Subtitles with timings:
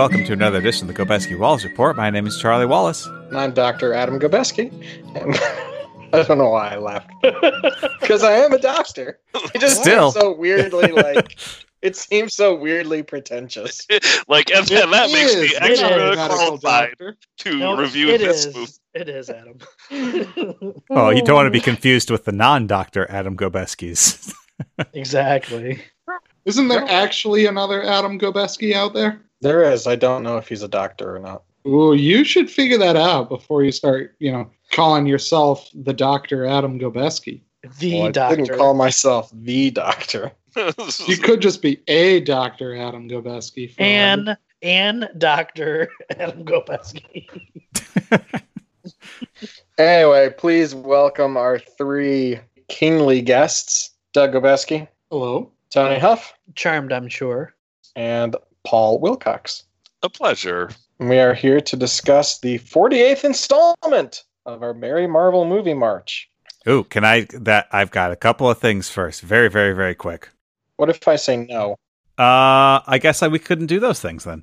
[0.00, 1.94] Hello, and welcome to another edition of the Gobeski Wallace Report.
[1.94, 3.04] My name is Charlie Wallace.
[3.04, 3.92] And I'm Dr.
[3.92, 4.72] Adam Gobeski.
[5.14, 5.36] And
[6.14, 7.10] I don't know why I laughed.
[8.00, 9.18] Because I am a doctor.
[9.54, 10.10] It just Still.
[10.10, 11.38] seems so weirdly like
[11.82, 13.86] it seems so weirdly pretentious.
[14.26, 15.50] like, and, and that It makes is.
[15.50, 16.94] me extra is qualified
[17.40, 18.56] to No, review it this is.
[18.56, 18.72] movie.
[18.94, 19.58] It is Adam.
[20.88, 24.32] Oh, you don't want to be confused with the non-doctor Adam Gobeski's.
[24.94, 25.82] exactly.
[26.46, 29.20] Isn't there actually another Adam Gobeski out there?
[29.40, 29.86] There is.
[29.86, 31.42] I don't know if he's a doctor or not.
[31.66, 36.46] Ooh, you should figure that out before you start, you know, calling yourself the Doctor
[36.46, 37.40] Adam Gobeski.
[37.78, 38.36] The Well, I doctor.
[38.36, 40.32] didn't call myself the doctor.
[41.06, 43.72] You could just be a Doctor Adam Gobeski.
[43.72, 47.28] for all and and Doctor Adam Gobeski.
[49.78, 55.50] Anyway, please welcome our three kingly guests: Doug Gobeski, Hello.
[55.70, 57.54] Tony Huff, Charmed, I'm sure.
[57.96, 59.64] and Paul Wilcox.
[60.02, 60.70] a pleasure.
[60.98, 66.28] We are here to discuss the 48th installment of our Merry Marvel movie march.
[66.68, 67.26] Ooh, can I?
[67.32, 69.22] That I've got a couple of things first.
[69.22, 70.28] Very, very, very quick.
[70.76, 71.72] What if I say no?
[72.18, 74.42] Uh, I guess I, we couldn't do those things then.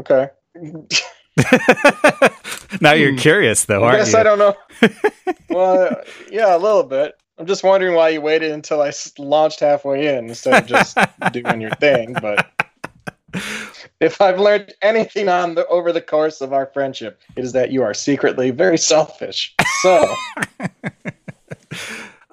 [0.00, 0.28] Okay.
[2.80, 3.16] now you're Hmm.
[3.18, 4.18] curious, though, I aren't guess you?
[4.18, 4.54] I don't know.
[5.50, 7.14] well, yeah, a little bit.
[7.38, 10.96] I'm just wondering why you waited until I launched halfway in instead of just
[11.32, 12.14] doing your thing.
[12.14, 12.50] But
[14.00, 17.70] if I've learned anything on the over the course of our friendship, it is that
[17.72, 19.54] you are secretly very selfish.
[19.82, 20.06] So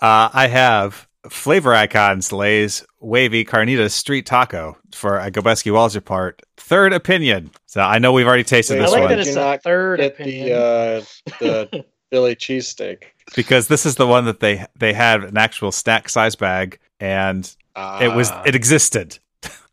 [0.02, 6.42] Uh, I have flavor icons, Lay's wavy carnitas street taco for a Gobeski Walls Report.
[6.58, 7.52] Third opinion.
[7.68, 9.62] So I know we've already tasted Wait, this I like one that it's a not
[9.64, 10.48] third get opinion.
[10.50, 11.02] the uh,
[11.40, 13.04] the Philly cheesesteak.
[13.36, 17.56] because this is the one that they they had an actual snack size bag and
[17.76, 18.42] it was Ah.
[18.46, 19.20] it existed.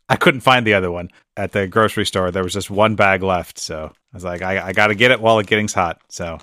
[0.09, 2.31] I couldn't find the other one at the grocery store.
[2.31, 5.11] There was just one bag left, so I was like, I, I got to get
[5.11, 6.01] it while it getting's hot.
[6.09, 6.39] So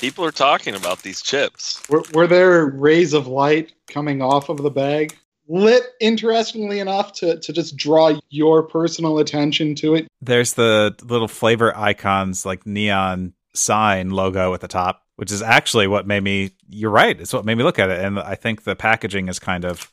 [0.00, 1.82] People are talking about these chips.
[1.90, 5.14] Were, were there rays of light coming off of the bag?
[5.46, 10.08] Lit, interestingly enough, to, to just draw your personal attention to it.
[10.22, 15.86] there's the little flavor icons like neon sign logo at the top, which is actually
[15.86, 16.52] what made me.
[16.70, 17.20] You're right.
[17.20, 19.92] It's what made me look at it, and I think the packaging is kind of,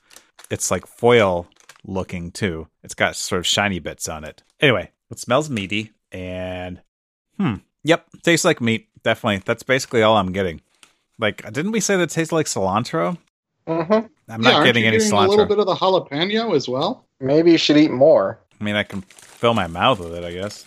[0.49, 1.47] it's like foil
[1.87, 2.67] looking too.
[2.83, 4.43] It's got sort of shiny bits on it.
[4.59, 6.81] Anyway, it smells meaty and
[7.37, 8.87] hmm, yep, tastes like meat.
[9.03, 10.61] Definitely, that's basically all I'm getting.
[11.17, 13.17] Like, didn't we say that it tastes like cilantro?
[13.67, 14.09] Mhm.
[14.29, 15.25] I'm Yeah, not aren't getting you any getting cilantro.
[15.27, 17.05] a little bit of the jalapeno as well.
[17.19, 18.39] Maybe you should eat more.
[18.59, 20.65] I mean, I can fill my mouth with it, I guess.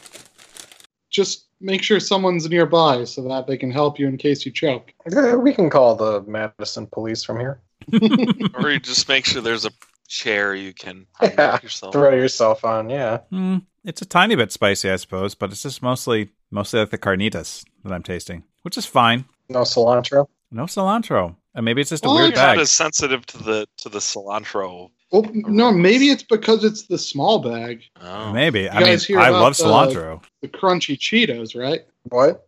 [1.10, 4.92] Just make sure someone's nearby so that they can help you in case you choke.
[5.38, 7.60] We can call the Madison police from here.
[8.54, 9.70] or you just make sure there's a
[10.10, 11.92] chair you can Yeah, yourself.
[11.94, 13.18] Throw yourself on, yeah.
[13.30, 16.98] Hmm, it's a tiny bit spicy, I suppose, but it's just mostly mostly like the
[16.98, 19.24] carnitas that I'm tasting, which is fine.
[19.48, 20.26] No cilantro.
[20.50, 22.58] No cilantro, and maybe it's just a weird you're not bag.
[22.58, 24.90] as sensitive to the to the cilantro.
[25.12, 28.32] Well, no, maybe it's because it's the small bag, Oh.
[28.32, 30.22] Maybe I mean guys hear I love the- cilantro.
[30.42, 31.80] the crunchy Cheetos, right?
[32.08, 32.46] What?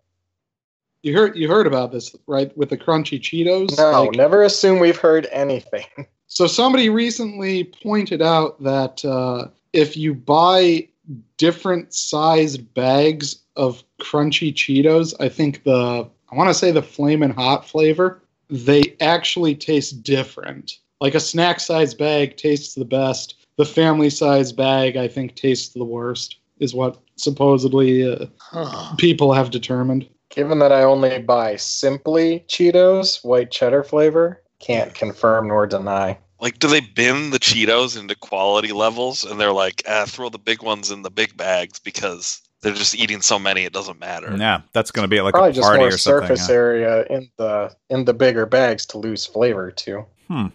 [1.03, 2.57] You heard you heard about this, right?
[2.57, 3.77] With the crunchy Cheetos.
[3.79, 5.87] No, Like, never assume we've heard anything.
[6.35, 10.89] So somebody recently pointed out that uh, if you buy
[11.37, 17.33] different sized bags of crunchy Cheetos, I think the I want to say the Flamin'
[17.33, 20.79] Hot flavor, they actually taste different.
[21.03, 23.35] Like a snack size bag tastes the best.
[23.57, 26.39] The family size bag, I think, tastes the worst.
[26.61, 28.95] Is what supposedly uh, Huh.
[28.97, 30.09] people have determined.
[30.31, 36.19] Given that I only buy simply Cheetos, white cheddar flavor, can't confirm nor deny.
[36.41, 40.39] Like, do they bin the Cheetos into quality levels, and they're like, ah, throw the
[40.39, 44.35] big ones in the big bags because they're just eating so many it doesn't matter.
[44.37, 46.29] Yeah, that's going to be at like Probably a just party more or something.
[46.29, 46.53] surface huh?
[46.53, 50.05] area in the in the bigger bags to lose flavor too.
[50.29, 50.47] Hmm.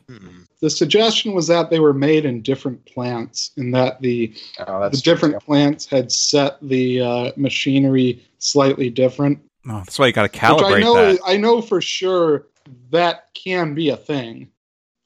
[0.61, 4.33] The suggestion was that they were made in different plants, and that the
[4.65, 9.39] Oh, the different plants had set the uh, machinery slightly different.
[9.69, 11.19] Oh, that's why you got to Which I calibrate know, that.
[11.25, 12.47] I know for sure
[12.91, 14.49] that can be a thing.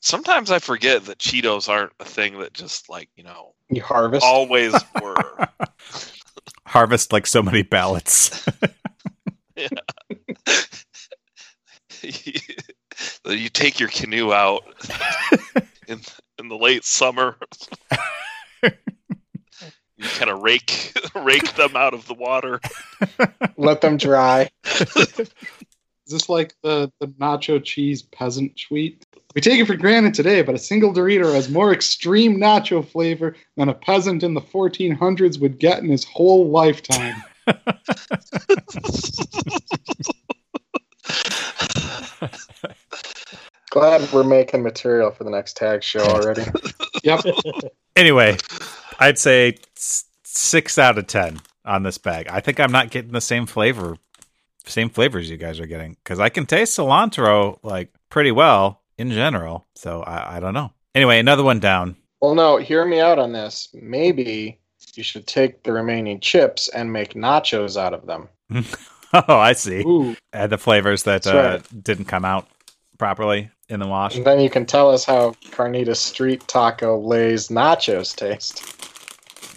[0.02, 4.26] Sometimes I forget that Cheetos aren't a thing that just like you know You harvest.
[4.26, 5.48] always were.
[6.66, 8.46] Harvest like so many ballots.
[9.56, 9.68] yeah.
[13.28, 14.64] you take your canoe out
[15.88, 16.00] in
[16.40, 17.36] in the late summer.
[18.64, 18.72] you
[20.18, 22.60] kind of rake rake them out of the water.
[23.58, 24.50] Let them dry.
[26.12, 29.06] Is this like the, the nacho cheese peasant tweet?
[29.34, 33.38] We take it for granted today, but a single Dorito has more extreme nacho flavor
[33.56, 37.24] than a peasant in the 1400s would get in his whole lifetime.
[43.70, 46.44] Glad we're making material for the next tag show already.
[47.04, 47.22] Yep.
[47.96, 48.38] Anyway,
[49.00, 49.56] I'd say
[50.24, 52.28] six out of ten on this bag.
[52.30, 53.98] I think I'm not getting the same flavor,
[54.66, 59.12] same flavors you guys are getting because I can taste cilantro like pretty well in
[59.12, 59.68] general.
[59.76, 60.72] So I, I don't know.
[60.94, 61.96] Anyway, another one down.
[62.22, 63.70] Well, no, hear me out on this.
[63.74, 64.60] Maybe
[64.96, 68.30] you should take the remaining chips and make nachos out of them.
[69.14, 69.82] oh, I see.
[69.82, 70.16] Ooh.
[70.34, 71.84] And the flavors that uh, right.
[71.84, 72.48] didn't come out
[72.98, 74.16] properly in the wash.
[74.16, 78.78] And then you can tell us how Carnitas Street Taco Lay's nachos taste.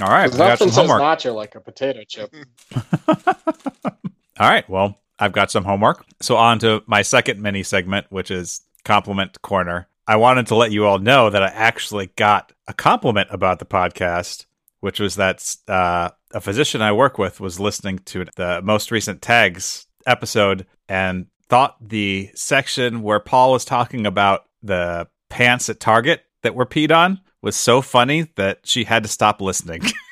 [0.00, 1.02] All right, we got some nothing says homework.
[1.02, 2.34] nacho like a potato chip.
[4.38, 4.68] All right.
[4.68, 6.04] Well, I've got some homework.
[6.20, 9.88] So on to my second mini segment, which is compliment corner.
[10.06, 13.64] I wanted to let you all know that I actually got a compliment about the
[13.64, 14.46] podcast,
[14.80, 19.22] which was that uh, a physician I work with was listening to the most recent
[19.22, 26.24] tags episode and thought the section where Paul was talking about the pants at Target
[26.42, 29.82] that were peed on was so funny that she had to stop listening.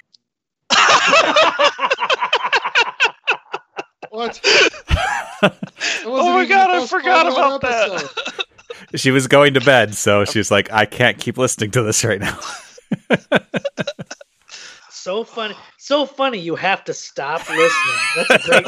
[4.12, 4.41] What?
[6.05, 8.44] Oh my God, I forgot about that.
[8.94, 12.20] she was going to bed, so she's like, I can't keep listening to this right
[12.20, 12.38] now.
[14.91, 15.56] so funny.
[15.79, 16.38] So funny.
[16.38, 18.29] You have to stop listening.
[18.29, 18.62] That's a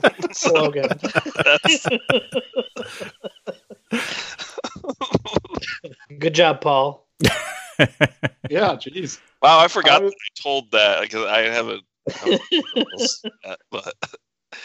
[0.00, 0.88] great slogan.
[1.60, 1.86] That's,
[6.18, 7.08] Good job, Paul.
[8.50, 9.18] Yeah, jeez.
[9.42, 11.82] wow, I forgot How that I told that because I haven't.
[12.10, 12.42] haven't
[13.70, 13.94] but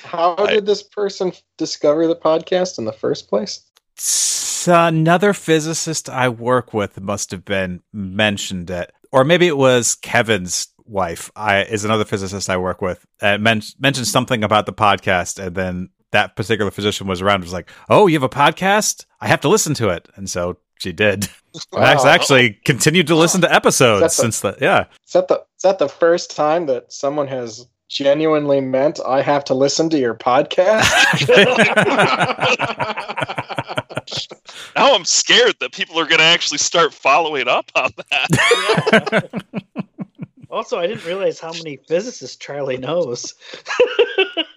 [0.04, 3.62] How I- did this person discover the podcast in the first place?
[4.68, 10.68] Another physicist I work with must have been mentioned it, or maybe it was Kevin's
[10.86, 11.32] wife.
[11.36, 15.56] I is another physicist I work with, and men- mentioned something about the podcast, and
[15.56, 17.36] then that particular physician was around.
[17.36, 19.06] and Was like, "Oh, you have a podcast?
[19.22, 21.30] I have to listen to it," and so she did.
[21.74, 24.62] I actually continued to listen to episodes That's a- since that.
[24.62, 24.86] yeah.
[25.08, 29.44] Is that the is that the first time that someone has genuinely meant I have
[29.46, 31.28] to listen to your podcast?
[34.76, 39.30] now I'm scared that people are going to actually start following up on that.
[40.50, 43.36] Also, I didn't realize how many physicists Charlie knows.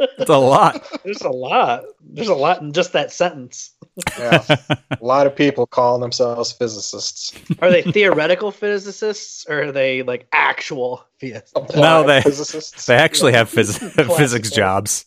[0.00, 0.87] It's a lot.
[1.05, 1.85] There's a lot.
[2.00, 3.71] There's a lot in just that sentence.
[4.19, 7.33] yeah, a lot of people call themselves physicists.
[7.61, 11.53] Are they theoretical physicists or are they like actual physicists?
[11.55, 12.87] Applied they- physicists.
[12.87, 13.79] They actually have phys-
[14.17, 15.05] physics jobs.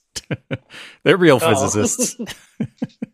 [1.04, 1.50] They're real Oh.
[1.50, 2.16] physicists.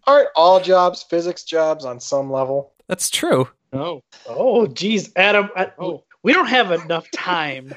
[0.08, 2.74] Aren't all jobs physics jobs on some level?
[2.88, 3.48] That's true.
[3.72, 4.04] No.
[4.28, 5.50] Oh, geez, Adam.
[5.56, 6.04] I, Oh.
[6.24, 7.74] We don't have enough time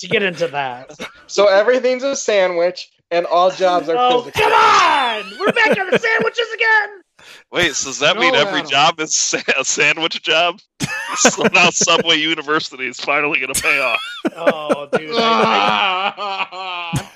[0.00, 0.96] to get into that.
[1.26, 4.38] So everything's a sandwich, and all jobs are Oh, physics.
[4.40, 5.24] come on!
[5.38, 6.88] We're back on the sandwiches again.
[7.52, 8.70] Wait, so does that No, mean every Adam.
[8.70, 10.60] job is sa- a sandwich job?
[11.16, 14.00] so now Subway University is finally going to pay off.
[14.36, 16.14] Oh, dude, I,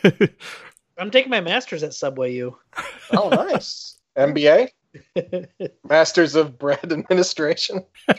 [0.05, 0.29] I,
[0.99, 2.57] I'm taking my master's at Subway U.
[3.13, 3.99] Oh, nice.
[4.17, 4.69] MBA,
[5.89, 7.85] Masters of Bread Administration.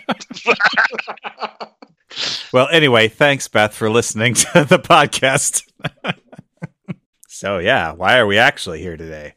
[2.54, 5.68] Well, anyway, thanks, Beth, for listening to the podcast.
[7.28, 9.34] so, yeah, why are we actually here today?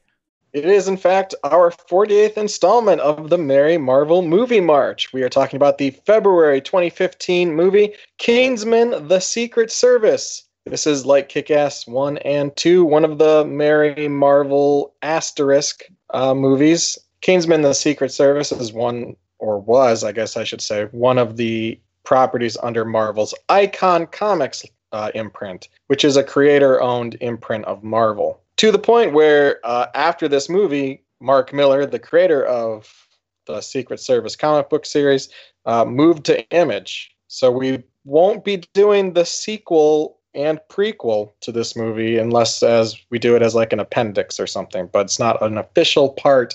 [0.52, 5.12] It is, in fact, our 48th installment of the Merry Marvel Movie March.
[5.12, 10.44] We are talking about the February 2015 movie Kingsman The Secret Service.
[10.66, 16.34] This is like Kick Ass 1 and 2, one of the Merry Marvel asterisk uh,
[16.34, 16.98] movies.
[17.26, 21.36] Kingsman The Secret Service is one, or was, I guess I should say, one of
[21.36, 27.82] the properties under Marvel's Icon Comics uh, imprint, which is a creator owned imprint of
[27.82, 28.40] Marvel.
[28.58, 33.08] To the point where, uh, after this movie, Mark Millar, the creator of
[33.46, 35.28] the Secret Service comic book series,
[35.64, 37.12] uh, moved to Image.
[37.26, 43.18] So we won't be doing the sequel and prequel to this movie unless as we
[43.18, 46.54] do it as like an appendix or something, but it's not an official part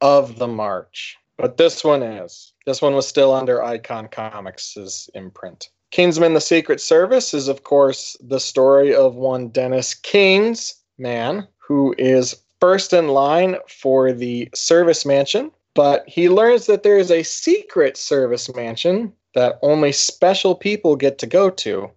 [0.00, 1.16] of the March.
[1.36, 2.52] But this one is.
[2.66, 5.70] This one was still under Icon Comics' imprint.
[5.90, 11.94] Kingsman the Secret Service is, of course, the story of one Dennis Kings man who
[11.96, 17.22] is first in line for the service mansion, but he learns that there is a
[17.22, 21.90] secret service mansion that only special people get to go to.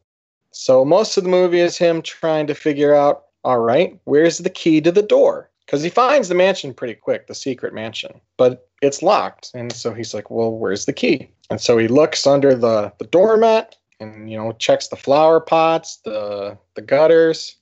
[0.52, 4.52] So most of the movie is him trying to figure out all right, where's the
[4.52, 5.50] key to the door?
[5.72, 9.52] Because he finds the mansion pretty quick, the secret mansion, but it's locked.
[9.54, 13.06] And so he's like, "Well, where's the key?" And so he looks under the the
[13.06, 17.56] doormat and you know checks the flower pots, the the gutters.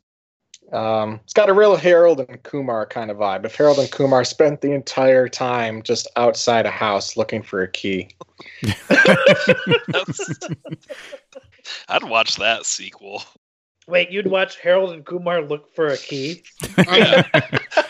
[0.74, 3.46] Um, it's got a real Harold and Kumar kind of vibe.
[3.46, 7.68] If Harold and Kumar spent the entire time just outside a house looking for a
[7.68, 8.10] key,
[11.89, 13.22] I'd watch that sequel.
[13.89, 16.43] Wait, you'd watch Harold and Kumar look for a key?
[16.77, 17.25] I,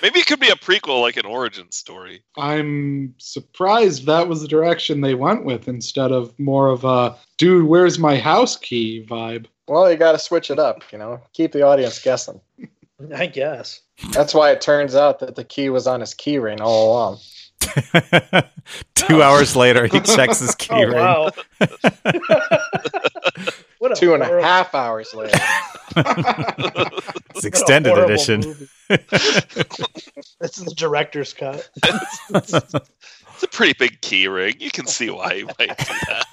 [0.02, 2.24] Maybe it could be a prequel, like an origin story.
[2.38, 7.66] I'm surprised that was the direction they went with instead of more of a dude,
[7.68, 9.48] where's my house key vibe.
[9.68, 10.84] well, you got to switch it up.
[10.94, 12.40] You know, keep the audience guessing.
[13.14, 13.82] I guess.
[14.12, 17.18] That's why it turns out that the key was on his key ring all along.
[18.96, 20.94] Two hours later, he checks his key Oh ring.
[20.96, 21.30] wow!
[23.90, 25.38] what a Two and a half hours later.
[27.36, 28.42] It's extended edition.
[28.42, 28.68] movie.
[30.42, 31.70] This is the director's cut.
[32.34, 34.56] It's a pretty big key ring.
[34.60, 36.26] You can see why you might do that.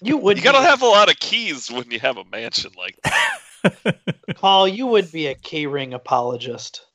[0.00, 2.70] You would You gotta be- have a lot of keys when you have a mansion
[2.78, 3.98] like that.
[4.36, 4.66] Paul.
[4.68, 6.86] You would be a key ring apologist.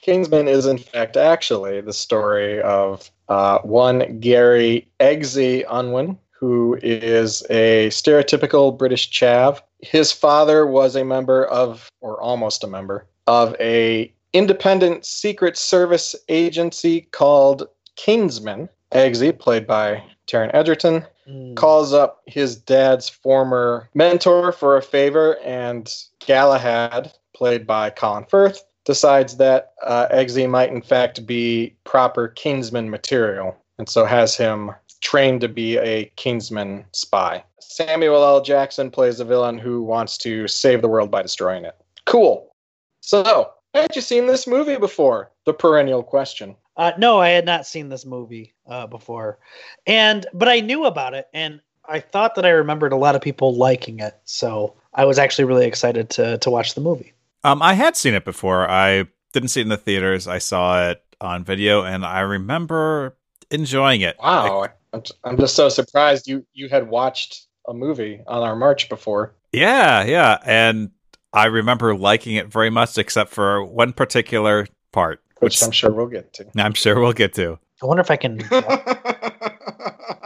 [0.00, 7.42] Kingsman is, in fact, actually the story of uh, one Gary Eggsy Unwin, who is
[7.50, 9.60] a stereotypical British chav.
[9.80, 16.14] His father was a member of, or almost a member, of a independent secret service
[16.28, 18.68] agency called Kingsman.
[18.92, 21.56] Eggsy, played by Taron Egerton, Mm.
[21.56, 28.64] calls up his dad's former mentor for a favor, and Galahad, played by Colin Firth,
[28.86, 34.70] decides that uh, Eggsy might in fact be proper Kingsman material, and so has him
[35.08, 37.42] trained to be a Kingsman spy.
[37.60, 38.42] Samuel L.
[38.42, 41.74] Jackson plays a villain who wants to save the world by destroying it.
[42.04, 42.54] Cool.
[43.00, 45.30] So, had you seen this movie before?
[45.46, 46.56] The perennial question.
[46.76, 49.38] Uh, no, I had not seen this movie uh, before,
[49.86, 53.22] and but I knew about it, and I thought that I remembered a lot of
[53.22, 57.14] people liking it, so I was actually really excited to to watch the movie.
[57.44, 58.68] Um, I had seen it before.
[58.68, 60.28] I didn't see it in the theaters.
[60.28, 63.16] I saw it on video, and I remember
[63.50, 64.16] enjoying it.
[64.22, 68.88] Wow, I'm, I'm just so surprised you you had watched a movie on our march
[68.88, 69.34] before.
[69.52, 70.90] Yeah, yeah, and
[71.32, 75.92] I remember liking it very much, except for one particular part, which which I'm sure
[75.92, 76.46] we'll get to.
[76.56, 77.58] I'm sure we'll get to.
[77.82, 78.40] I wonder if I can.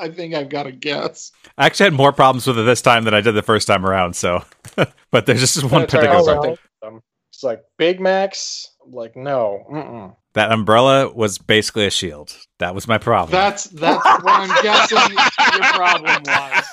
[0.03, 1.31] I think I've got a guess.
[1.59, 3.87] I actually had more problems with it this time than I did the first time
[3.87, 4.17] around.
[4.17, 4.45] So,
[5.11, 6.25] but there's just one That's all right, particular I'll part.
[6.25, 7.03] start thinking of them.
[7.33, 8.69] It's like Big Macs.
[8.85, 10.17] I'm like no, mm-mm.
[10.35, 12.35] That umbrella was basically a shield.
[12.59, 13.33] That was my problem.
[13.33, 14.99] That's that's what I'm guessing
[15.53, 16.65] your problem was.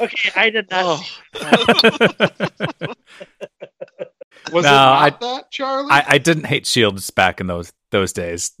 [0.00, 1.00] Okay, I did not.
[1.36, 2.94] Oh.
[4.52, 5.90] Was No, it not I- that, Charlie?
[5.92, 8.52] I, I didn't hate shields back in those those days.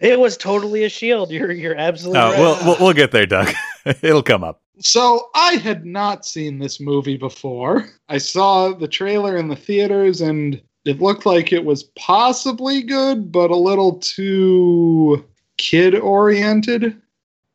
[0.00, 1.30] It was totally a shield.
[1.32, 2.38] You're you're absolutely no, right.
[2.38, 3.52] we'll, we'll we'll get there, Doug.
[3.84, 4.62] It'll come up.
[4.80, 7.88] So I had not seen this movie before.
[8.08, 13.30] I saw the trailer in the theaters and it looked like it was possibly good,
[13.32, 15.24] but a little too
[15.58, 17.00] kid oriented.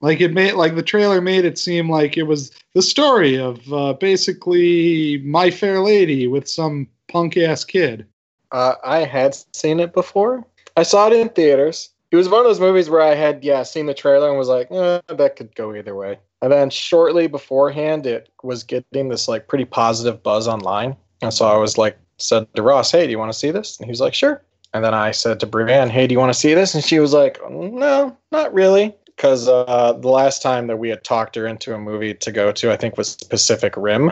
[0.02, 3.72] Like it made like the trailer made it seem like it was the story of
[3.72, 8.06] uh, basically My Fair Lady with some punk ass kid.
[8.52, 10.46] Uh, I had seen it before.
[10.76, 11.90] I saw it in theaters.
[12.12, 14.50] It was one of those movies where I had yeah seen the trailer and was
[14.50, 16.20] like, eh, that could go either way.
[16.44, 21.46] And then shortly beforehand, it was getting this like pretty positive buzz online, and so
[21.46, 23.92] I was like, said to Ross, "Hey, do you want to see this?" And he
[23.92, 26.54] was like, "Sure." And then I said to Brienne, "Hey, do you want to see
[26.54, 30.90] this?" And she was like, "No, not really." Because uh, the last time that we
[30.90, 34.12] had talked her into a movie to go to, I think was Pacific Rim,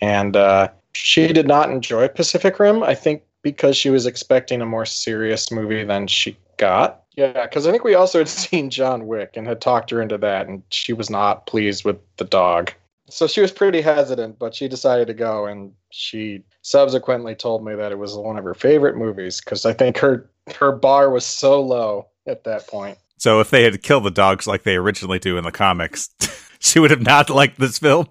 [0.00, 2.82] and uh, she did not enjoy Pacific Rim.
[2.82, 7.02] I think because she was expecting a more serious movie than she got.
[7.16, 10.18] Yeah, because I think we also had seen John Wick and had talked her into
[10.18, 12.72] that, and she was not pleased with the dog.
[13.10, 17.74] So she was pretty hesitant, but she decided to go, and she subsequently told me
[17.74, 21.24] that it was one of her favorite movies because I think her her bar was
[21.24, 22.98] so low at that point.
[23.16, 26.10] So if they had killed the dogs like they originally do in the comics,
[26.60, 28.08] she would have not liked this film.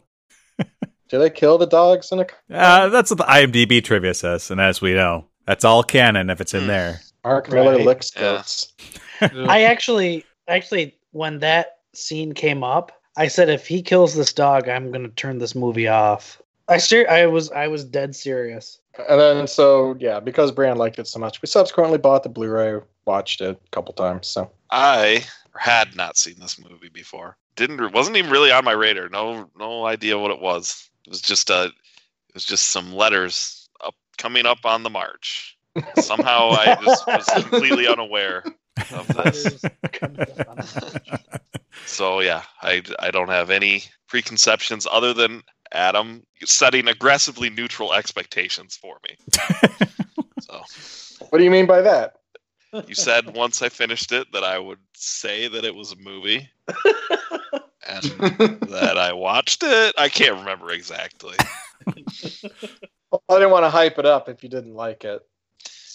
[1.10, 2.26] Do they kill the dogs in a?
[2.52, 6.42] Uh, that's what the IMDb trivia says, and as we know, that's all canon if
[6.42, 6.68] it's in Hmm.
[6.68, 7.02] there.
[7.28, 7.86] Mark Millar Right.
[7.86, 8.22] licks Yeah.
[8.22, 8.74] goats.
[9.22, 14.70] I actually, actually, when that scene came up, I said, if he kills this dog,
[14.70, 16.42] I'm gonna turn this movie off.
[16.68, 18.80] I ser- I was, I was dead serious.
[19.10, 22.82] And then so yeah, because Brand liked it so much, we subsequently bought the Blu-ray,
[23.06, 24.28] watched it a couple times.
[24.28, 25.26] So I
[25.58, 27.38] had not seen this movie before.
[27.56, 29.10] Didn't wasn't even really on my radar.
[29.10, 30.90] No no idea what it was.
[31.06, 35.57] It was just a it was just some letters up coming up on the march.
[36.00, 38.44] Somehow I just was completely unaware
[38.92, 39.64] of this.
[41.88, 48.76] So yeah, I I don't have any preconceptions other than Adam setting aggressively neutral expectations
[48.76, 49.18] for me.
[50.42, 50.62] so
[51.30, 52.18] What do you mean by that?
[52.88, 56.50] you said once I finished it that I would say that it was a movie
[57.88, 59.96] and that I watched it.
[59.98, 61.36] I can't remember exactly.
[61.88, 61.94] I
[63.30, 65.26] didn't want to hype it up if you didn't like it.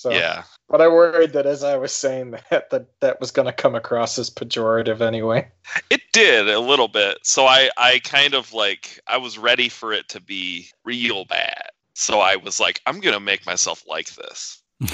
[0.02, 0.42] So, Yeah.
[0.68, 3.76] but I worried that as I was saying that, that that was going to come
[3.76, 5.48] across as pejorative anyway.
[5.90, 7.18] It did a little bit.
[7.22, 11.62] So I, I kind of like I was ready for it to be real bad.
[11.94, 14.60] So I was like, I'm gonna make myself like this.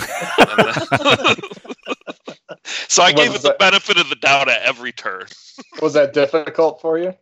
[2.88, 3.58] So I gave it the that?
[3.58, 5.26] benefit of the doubt at every turn.
[5.82, 7.14] Was that difficult for you?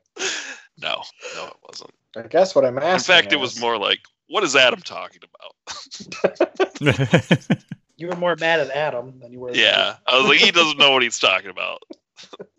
[0.80, 1.02] No,
[1.36, 1.94] no, it wasn't.
[2.16, 3.14] I guess what I'm asking.
[3.14, 5.54] In fact, it was more like, what is Adam talking about?
[7.98, 9.54] You were more mad at Adam than you were.
[9.54, 11.82] yeah, I was like, he doesn't know what he's talking about.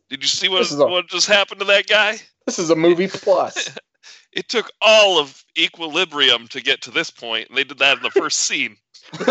[0.10, 2.18] Did you see what a- what just happened to that guy?
[2.48, 3.70] This is a movie plus.
[4.34, 8.04] It took all of Equilibrium to get to this point, and they did that in
[8.04, 8.76] the first scene.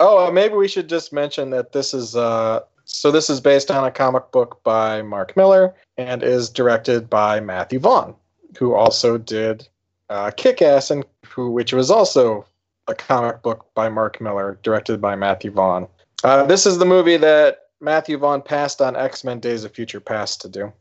[0.00, 3.70] oh, uh, maybe we should just mention that this is uh so this is based
[3.70, 8.14] on a comic book by Mark Millar and is directed by Matthew Vaughn,
[8.58, 9.68] who also did
[10.08, 12.46] uh, Kick-Ass, and who which was also
[12.88, 15.86] a comic book by Mark Millar, directed by Matthew Vaughn.
[16.24, 20.40] Uh, this is the movie that Matthew Vaughn passed on X-Men: Days of Future Past
[20.42, 20.72] to do.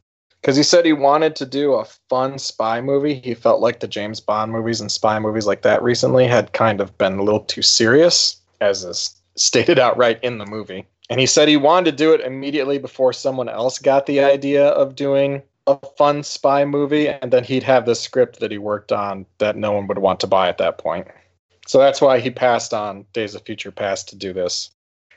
[0.41, 3.15] Because he said he wanted to do a fun spy movie.
[3.15, 6.79] He felt like the James Bond movies and spy movies like that recently had kind
[6.79, 10.87] of been a little too serious, as is stated outright in the movie.
[11.09, 14.67] And he said he wanted to do it immediately before someone else got the idea
[14.67, 18.91] of doing a fun spy movie, and then he'd have this script that he worked
[18.91, 21.07] on that no one would want to buy at that point.
[21.67, 24.71] So that's why he passed on Days of Future Past to do this.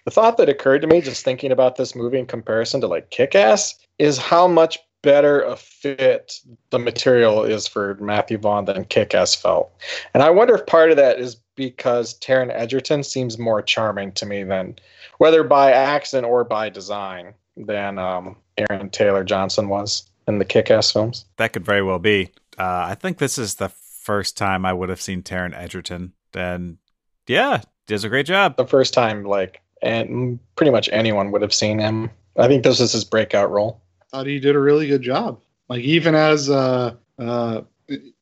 [0.04, 3.10] The thought that occurred to me just thinking about this movie in comparison to like
[3.10, 6.38] Kick Ass is how much better a fit
[6.70, 9.72] the material is for Matthew Vaughn than Kick Ass felt.
[10.12, 14.26] And I wonder if part of that is because Taron Egerton seems more charming to
[14.26, 14.76] me than,
[15.18, 20.70] whether by accident or by design, than um, Aaron Taylor Johnson was in the Kick
[20.70, 21.24] Ass films.
[21.36, 22.30] that could very well be.
[22.58, 26.12] Uh, I think this is the first time I would have seen Taron Egerton.
[26.34, 26.78] And
[27.26, 28.56] yeah, does a great job.
[28.56, 32.10] The first time, like, and pretty much anyone would have seen him.
[32.36, 33.80] I think this is his breakout role.
[34.10, 35.40] thought he did a really good job.
[35.68, 37.62] Like even as uh, uh,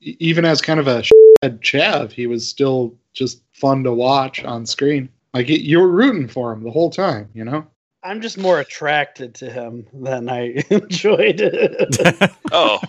[0.01, 1.03] even as kind of a
[1.43, 5.09] head chav, he was still just fun to watch on screen.
[5.35, 7.67] Like you were rooting for him the whole time, you know.
[8.03, 12.31] I'm just more attracted to him than I enjoyed it.
[12.53, 12.81] Oh,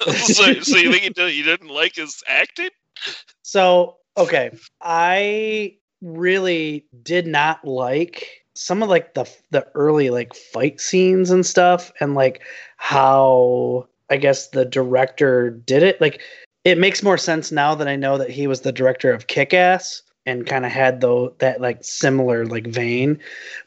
[0.12, 2.70] so, so you think you, did, you didn't like his acting?
[3.42, 10.80] So, okay, I really did not like some of like the the early like fight
[10.80, 12.42] scenes and stuff and like
[12.76, 16.00] how I guess the director did it.
[16.00, 16.20] Like
[16.64, 20.02] it makes more sense now that I know that he was the director of Kick-Ass
[20.28, 23.18] and kind of had though that like similar like vein.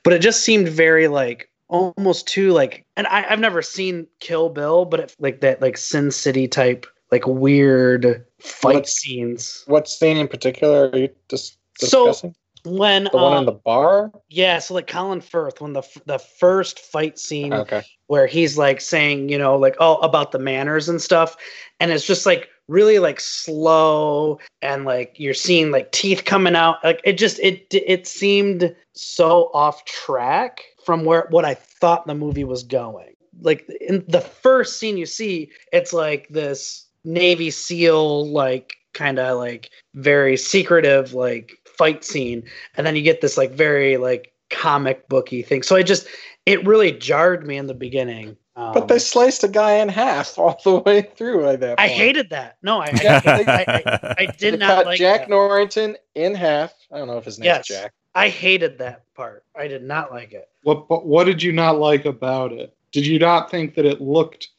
[0.04, 4.50] But it just seemed very like almost too like and I, I've never seen Kill
[4.50, 9.64] Bill, but it like that like Sin City type like weird fight What- scenes.
[9.68, 12.36] What scene in particular are you dis- So, discussing?
[12.64, 14.12] When the one um, in the bar?
[14.30, 17.82] yeah, so like Colin Firth, when the the first fight scene Okay.
[18.06, 21.36] where he's like saying, you know, like oh about the manners and stuff,
[21.80, 26.78] and it's just like really like slow and like you're seeing like teeth coming out.
[26.84, 32.16] Like it just it it seemed so off track from where what I thought the
[32.16, 33.14] movie was going.
[33.42, 39.38] Like in the first scene you see, it's like this Navy SEAL like kind of
[39.38, 42.44] like very secretive like fight scene
[42.76, 46.06] and then you get this like very like comic booky thing so i just
[46.46, 50.38] it really jarred me in the beginning um, But they sliced a guy in half
[50.38, 54.16] all the way through at that i hated that no i Yeah, I, I, I,
[54.20, 55.30] I They did not cut like Jack that.
[55.30, 56.74] Norrington in half.
[56.92, 57.68] I don't know if his name's Yes.
[57.68, 57.94] Jack.
[58.16, 61.80] i hated that part i did not like it What but what did you not
[61.80, 62.76] like about it?
[62.92, 64.50] Did you not think that it looked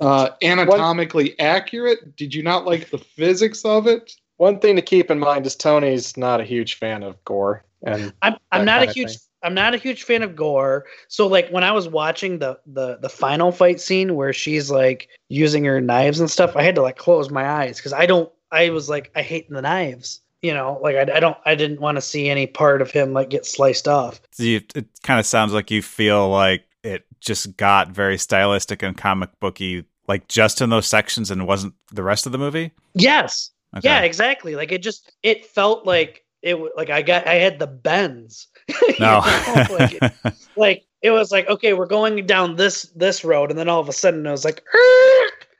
[0.00, 2.16] uh, anatomically accurate?
[2.16, 4.14] Did you not like the physics of it?
[4.38, 8.12] One thing to keep in mind is Tony's not a huge fan of gore, and
[8.22, 9.18] i'm, I'm not a huge thing.
[9.44, 12.98] I'm not a huge fan of gore so like when i was watching the the
[12.98, 16.82] the final fight scene where she's like using her knives and stuff i had to
[16.82, 20.52] like close my eyes because i don't i was like i hate the knives you
[20.52, 23.30] know, like I, I don't, I didn't want to see any part of him like
[23.30, 24.20] get sliced off.
[24.32, 28.82] So you, it kind of sounds like you feel like it just got very stylistic
[28.82, 32.72] and comic booky, like just in those sections, and wasn't the rest of the movie.
[32.92, 33.52] Yes.
[33.74, 33.88] Okay.
[33.88, 34.54] Yeah, exactly.
[34.54, 38.48] Like it just, it felt like it, like I got, I had the bends.
[39.00, 39.18] No.
[39.70, 40.12] like, it,
[40.56, 43.88] like it was like, okay, we're going down this this road, and then all of
[43.88, 44.62] a sudden it was like,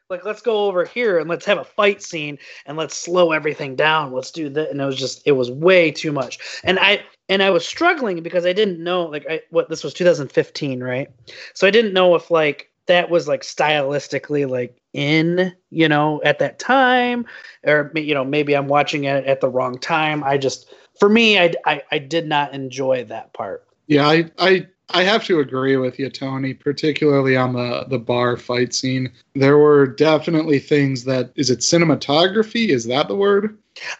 [0.09, 3.75] like let's go over here and let's have a fight scene and let's slow everything
[3.75, 4.13] down.
[4.13, 6.39] Let's do that, and it was just, it was way too much.
[6.63, 9.95] And I and I was struggling because I didn't know like I what this was
[9.95, 11.11] 2015, right?
[11.55, 16.39] So I didn't know if like that was like stylistically like in you know at
[16.39, 17.27] that time
[17.67, 20.23] or you know maybe i'm watching it at the wrong time.
[20.23, 23.67] I just for me i i, I did not enjoy that part.
[23.87, 28.37] Yeah, I, I I have to agree with you, Tony, particularly on the the bar
[28.37, 29.11] fight scene.
[29.35, 32.69] There were definitely things that is it cinematography?
[32.69, 33.59] Is that the word?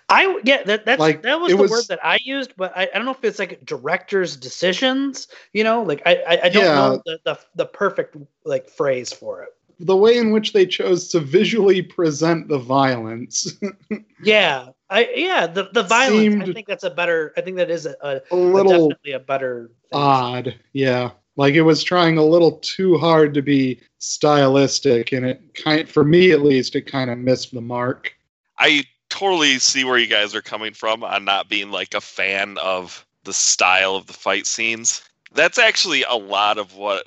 [0.09, 2.83] i yeah that that's Like, that was the was- word that i used but I,
[2.83, 6.63] I don't know if it's like director's decisions you know like i i, I don't
[6.63, 6.75] Yeah.
[6.77, 9.49] know the, the the perfect like phrase for it
[9.81, 13.53] The way in which they chose to visually present the violence,
[14.23, 17.87] yeah i yeah the the violence i think that's a better i think that is
[17.87, 20.01] a, a, a a little definitely a better thing.
[20.01, 20.55] odd.
[20.73, 25.89] Yeah, like it was trying a little too hard to be stylistic, and it kind,
[25.89, 28.15] for me at least, it kind of missed the mark.
[28.59, 32.57] I totally see where you guys are coming from on not being like a fan
[32.59, 35.03] of the style of the fight scenes.
[35.33, 37.07] That's actually a lot of what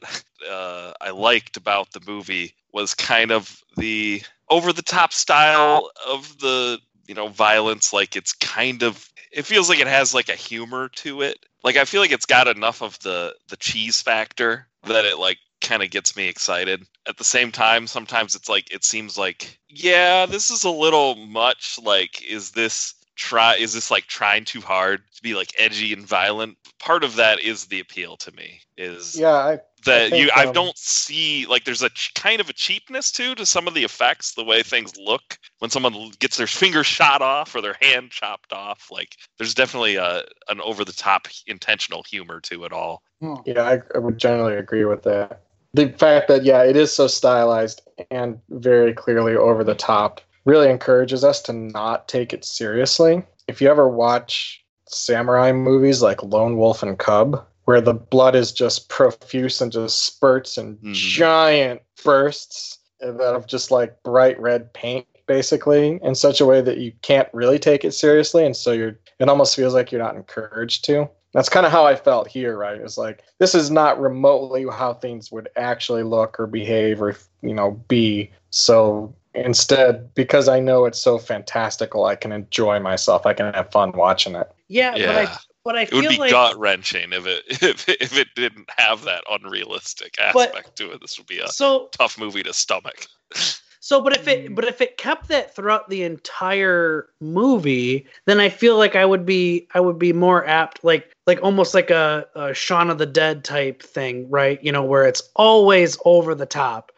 [0.50, 6.38] uh, I liked about the movie was kind of the over the top style of
[6.40, 7.94] the you know violence.
[7.94, 11.38] Like it's kind of it feels like it has like a humor to it.
[11.64, 15.38] Like I feel like it's got enough of the the cheese factor that it like
[15.62, 16.84] kind of gets me excited.
[17.08, 21.16] At the same time, sometimes it's like it seems like yeah, this is a little
[21.16, 21.80] much.
[21.82, 23.56] Like, is this try?
[23.56, 26.58] Is this like trying too hard to be like edgy and violent?
[26.80, 28.62] Part of that is the appeal to me.
[28.78, 32.40] Is Yeah, I, that think, you I um, don't see like there's a ch- kind
[32.40, 36.12] of a cheapness too to some of the effects, the way things look when someone
[36.20, 38.88] gets their finger shot off or their hand chopped off.
[38.92, 43.02] Like there's definitely a an over the top intentional humor to it all.
[43.22, 43.42] Oh.
[43.46, 45.42] yeah, I, I would generally agree with that.
[45.74, 50.70] The fact that yeah, it is so stylized and very clearly over the top really
[50.70, 53.22] encourages us to not take it seriously.
[53.50, 58.54] If you ever watch samurai movies like Lone Wolf and Cub, where the blood is
[58.54, 60.94] just profuse and just spurts and Mhm.
[60.94, 66.94] giant bursts of just like bright red paint basically in such a way that you
[67.02, 70.86] can't really take it seriously and so you're it almost feels like you're not encouraged
[70.86, 74.66] to that's kind of how i felt here right it's like this is not remotely
[74.72, 79.14] how things would actually look or behave or you know be so
[79.46, 83.92] instead because i know it's so fantastical i can enjoy myself i can have fun
[83.94, 85.12] watching it yeah, but Yeah.
[85.32, 88.18] i but i It would feel be like gut wrenching if it if, it- if
[88.18, 91.02] it didn't have that unrealistic But- aspect to it.
[91.02, 93.06] This would be a so tough movie to stomach.
[93.80, 98.50] So, but if it, but if it kept that throughout the entire movie, then I
[98.50, 102.28] feel like I would be, I would be more apt, like, like almost like a,
[102.36, 104.62] a Shaun of the Dead type thing, right?
[104.62, 106.92] You know, where it's always over the top.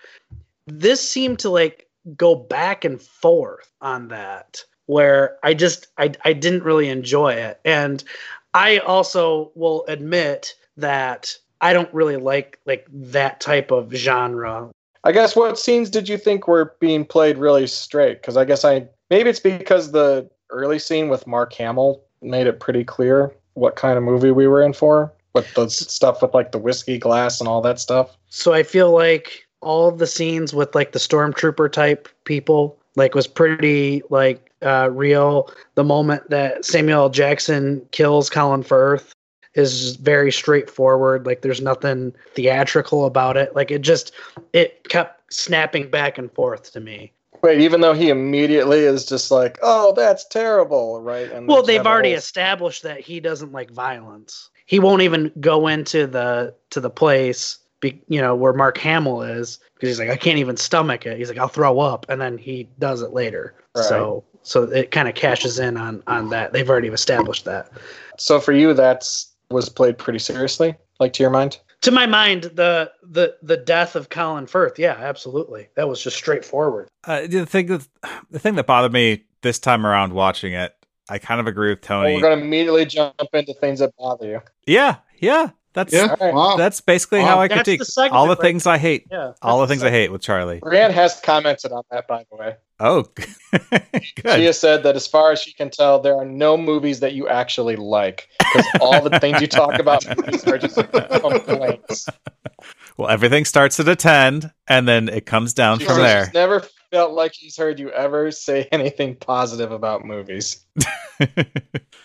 [0.65, 6.33] This seemed to like go back and forth on that, where I just, I, I
[6.33, 8.03] didn't really enjoy it, and
[8.53, 14.71] I also will admit that I don't really like like that type of genre
[15.03, 18.21] I guess what scenes did you think were being played really straight?
[18.21, 22.59] Because I guess I maybe it's because the early scene with Mark Hamill made it
[22.59, 25.13] pretty clear what kind of movie we were in for.
[25.33, 28.17] With the stuff with like the whiskey glass and all that stuff.
[28.29, 33.15] So I feel like all of the scenes with like the stormtrooper type people like
[33.15, 35.49] was pretty like uh real.
[35.75, 37.09] The moment that Samuel L.
[37.09, 39.13] Jackson kills Colin Firth
[39.55, 41.25] is very straightforward.
[41.25, 43.55] Like there's nothing theatrical about it.
[43.55, 44.11] Like it just
[44.53, 47.11] it kept snapping back and forth to me.
[47.41, 51.31] Wait, even though he immediately is just like, "Oh, that's terrible," right?
[51.31, 54.49] And Well, they they've already whole- established that he doesn't like violence.
[54.65, 59.21] He won't even go into the to the place, be, you know, where Mark Hamill
[59.21, 61.17] is because he's like, I can't even stomach it.
[61.17, 63.55] He's like, I'll throw up, and then he does it later.
[63.75, 63.85] Right.
[63.85, 66.53] So so it kind of cashes in on on that.
[66.53, 67.71] They've already established that.
[68.17, 71.57] So for you, that's was played pretty seriously, like to your mind.
[71.81, 76.17] To my mind, the the the death of Colin Firth, yeah, absolutely, that was just
[76.17, 76.89] straightforward.
[77.05, 77.87] Uh, the thing that
[78.29, 80.75] the thing that bothered me this time around watching it,
[81.09, 82.15] I kind of agree with Well, Tony.
[82.15, 84.41] we're gonna immediately jump into things that bother you.
[84.67, 85.51] Yeah, yeah.
[85.73, 86.15] That's Yeah.
[86.19, 86.33] All right.
[86.33, 86.55] Wow.
[86.57, 87.25] that's basically Wow.
[87.27, 89.05] how I That's critique the segment all the right things I hate.
[89.11, 89.33] Yeah.
[89.41, 90.59] All the that's things I hate with Charlie.
[90.59, 92.55] Brienne has commented on that, by the way.
[92.79, 93.05] Oh,
[94.35, 97.13] She has said that as far as she can tell, there are no movies that
[97.13, 102.07] you actually like because all the things you talk about are just complaints.
[102.97, 106.25] Well, everything starts at a ten, and then it comes down She from says there.
[106.25, 110.65] she's never felt like she's heard you ever say anything positive about movies.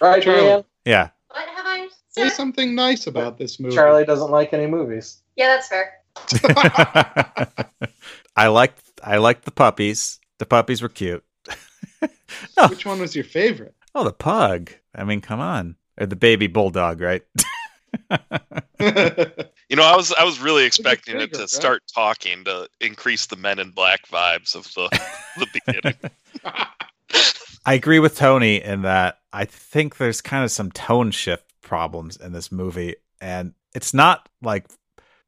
[0.01, 0.65] Right, Charlie.
[0.85, 1.11] Yeah.
[2.15, 3.75] What have I Say something nice about this movie.
[3.75, 5.23] Charlie doesn't like any movies.
[5.37, 5.95] Yeah, that's fair.
[8.37, 10.21] I liked I liked the puppies.
[10.39, 11.25] The puppies were cute.
[12.69, 13.75] Which one was your favorite?
[13.95, 14.71] Oh, the pug.
[14.95, 15.77] I mean, come on.
[15.99, 17.23] Or the baby bulldog, right?
[19.71, 21.49] You know, I was I was really expecting it to right?
[21.49, 24.89] start talking to increase the Men in Black vibes of the
[25.39, 25.97] the beginning.
[27.65, 32.17] I agree with Tony in that I think there's kind of some tone shift problems
[32.17, 34.67] in this movie, and it's not like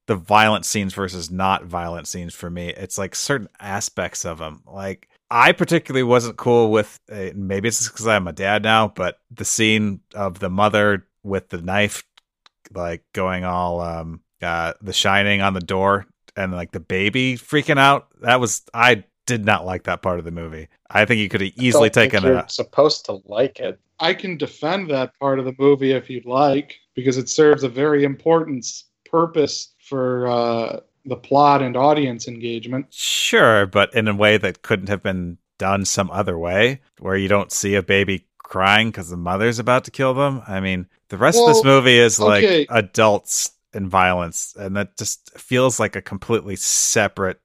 [0.06, 2.68] the violent scenes versus not violent scenes for me.
[2.68, 4.62] It's like certain aspects of them.
[4.66, 6.98] Like I particularly wasn't cool with.
[7.10, 11.48] Uh, maybe it's because I'm a dad now, but the scene of the mother with
[11.48, 12.04] the knife,
[12.72, 17.78] like going all um uh the shining on the door, and like the baby freaking
[17.78, 18.08] out.
[18.20, 20.68] That was I did not like that part of the movie.
[20.90, 23.78] I think you could have easily Don't think taken you're a supposed to like it.
[23.98, 27.68] I can defend that part of the movie if you'd like, because it serves a
[27.68, 28.66] very important
[29.10, 32.86] purpose for uh, the plot and audience engagement.
[32.90, 37.28] Sure, but in a way that couldn't have been done some other way, where you
[37.28, 40.42] don't see a baby crying because the mother's about to kill them.
[40.46, 45.38] I mean, the rest of this movie is like adults and violence, and that just
[45.38, 47.40] feels like a completely separate.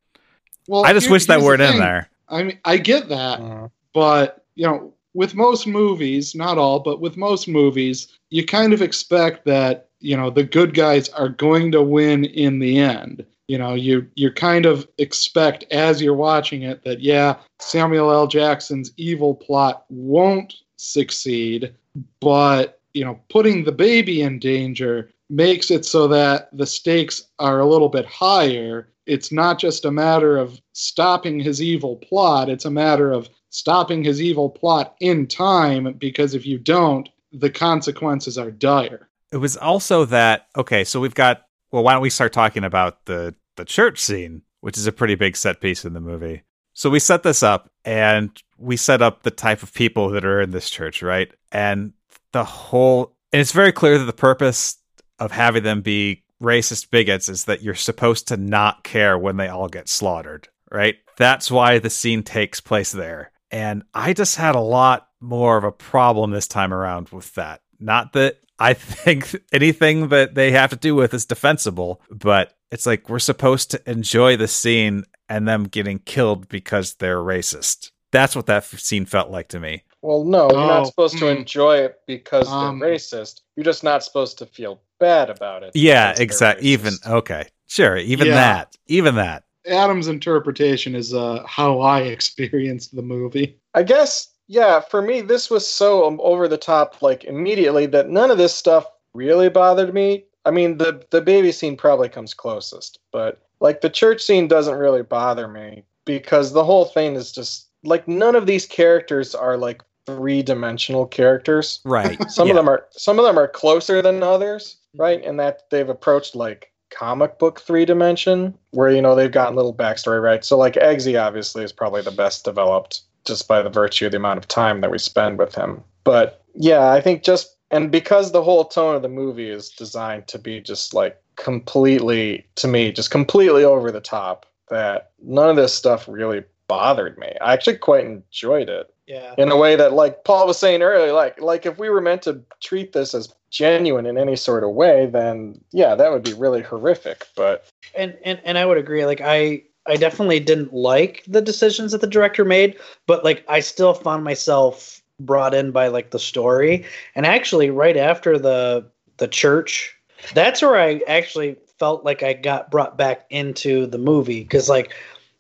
[0.71, 2.09] Well, I just here- wish that here's weren't in there.
[2.29, 7.01] I mean, I get that, Uh, but you know, with most movies, not all, but
[7.01, 11.73] with most movies, you kind of expect that you know the good guys are going
[11.73, 13.25] to win in the end.
[13.49, 18.27] You know, you you kind of expect as you're watching it that yeah, Samuel L.
[18.27, 21.73] Jackson's evil plot won't succeed,
[22.21, 27.59] but you know, putting the baby in danger makes it so that the stakes are
[27.59, 28.87] a little bit higher.
[29.05, 34.03] It's not just a matter of stopping his evil plot, it's a matter of stopping
[34.03, 39.09] his evil plot in time because if you don't, the consequences are dire.
[39.31, 41.43] It was also that okay, so we've got.
[41.71, 45.15] Well, why don't we start talking about the the church scene, which is a pretty
[45.15, 46.43] big set piece in the movie.
[46.73, 50.41] So we set this up, and we set up the type of people that are
[50.41, 51.31] in this church, right?
[51.51, 51.93] And
[52.31, 54.77] the whole, and it's very clear that the purpose
[55.19, 59.47] of having them be racist bigots is that you're supposed to not care when they
[59.47, 60.95] all get slaughtered, right?
[61.17, 63.31] That's why the scene takes place there.
[63.51, 67.61] And I just had a lot more of a problem this time around with that.
[67.79, 72.85] Not that I think anything that they have to do with is defensible, but it's
[72.85, 77.91] like we're supposed to enjoy the scene and them getting killed because they're racist.
[78.11, 79.83] That's what that f- scene felt like to me.
[80.01, 81.37] well, no, you're Oh, not supposed to hmm.
[81.39, 83.41] enjoy it because Um, they're racist.
[83.55, 85.71] You're just not supposed to feel bad about it.
[85.73, 86.67] Yeah, exactly.
[86.69, 87.97] Even okay, sure.
[87.97, 88.35] Even Yeah.
[88.35, 88.77] that.
[88.87, 89.43] Even that.
[89.67, 93.59] Adam's interpretation is uh, how I experienced the movie.
[93.73, 98.09] I guess, yeah, for me, this was so um, over the top, like immediately, that
[98.09, 100.25] none of this stuff really bothered me.
[100.45, 104.79] I mean, the the baby scene probably comes closest, but like the church scene doesn't
[104.79, 109.57] really bother me because the whole thing is just like none of these characters are
[109.57, 111.79] like three dimensional characters.
[111.85, 112.19] Right.
[112.31, 112.53] Some Yeah.
[112.53, 115.01] of them are some of them are closer than others, mm-hmm.
[115.01, 115.23] right?
[115.25, 119.73] And that they've approached like comic book three dimension, where you know they've gotten little
[119.73, 120.43] backstory, right?
[120.43, 124.17] So like Eggsy obviously is probably the best developed just by the virtue of the
[124.17, 125.83] amount of time that we spend with him.
[126.03, 130.27] But yeah, I think just and because the whole tone of the movie is designed
[130.27, 135.55] to be just like completely to me, just completely over the top, that none of
[135.55, 137.33] this stuff really bothered me.
[137.41, 139.35] I actually quite enjoyed it Yeah.
[139.37, 142.21] in a way that like paul was saying earlier like like if we were meant
[142.23, 146.33] to treat this as genuine in any sort of way then yeah that would be
[146.33, 149.05] really horrific but and and and I would agree.
[149.05, 153.59] Like I I definitely didn't like the decisions that the director made, but like I
[153.59, 156.85] still found myself brought in by like the story.
[157.15, 158.85] And actually, right after the
[159.17, 159.95] the church,
[160.33, 164.93] that's where I actually felt like I got brought back into the movie because like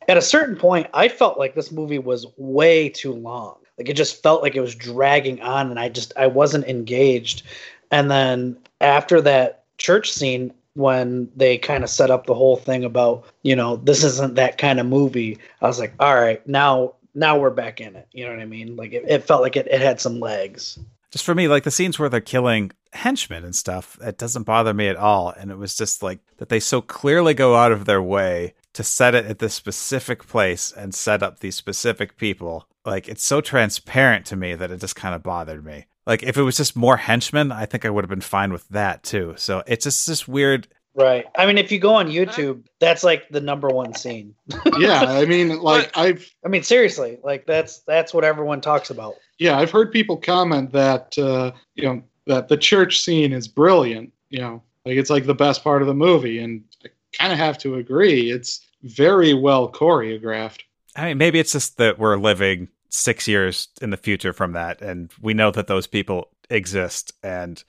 [0.07, 3.57] at a certain point, I felt like this movie was way too long.
[3.77, 7.43] Like it just felt like it was dragging on, and I just I wasn't engaged.
[7.91, 12.83] And then after that church scene, when they kind of set up the whole thing
[12.83, 16.93] about you know this isn't that kind of movie, I was like, all right, now
[17.13, 18.07] now we're back in it.
[18.11, 18.75] You know what I mean?
[18.75, 20.79] Like it, it felt like it, it had some legs.
[21.11, 24.73] Just for me, like the scenes where they're killing henchmen and stuff, it doesn't bother
[24.73, 25.29] me at all.
[25.29, 28.83] And it was just like that they so clearly go out of their way to
[28.83, 32.65] set it at this specific place and set up these specific people.
[32.85, 35.85] Like it's so transparent to me that it just kind of bothered me.
[36.05, 38.67] Like if it was just more henchmen, I think I would have been fine with
[38.69, 39.35] that too.
[39.37, 40.67] So it's just this weird.
[40.93, 41.25] Right.
[41.37, 44.35] I mean, if you go on YouTube, that's like the number one scene.
[44.77, 49.15] yeah, I mean, like I've I mean, seriously, like that's that's what everyone talks about.
[49.39, 54.11] yeah, I've heard people comment that uh, you know that the church scene is brilliant.
[54.29, 57.39] You know, like it's like the best part of the movie, and I kind of
[57.39, 58.31] have to agree.
[58.31, 60.61] It's very well choreographed.
[60.95, 64.81] I mean, maybe it's just that we're living six years in the future from that,
[64.81, 67.13] and we know that those people exist.
[67.23, 67.63] And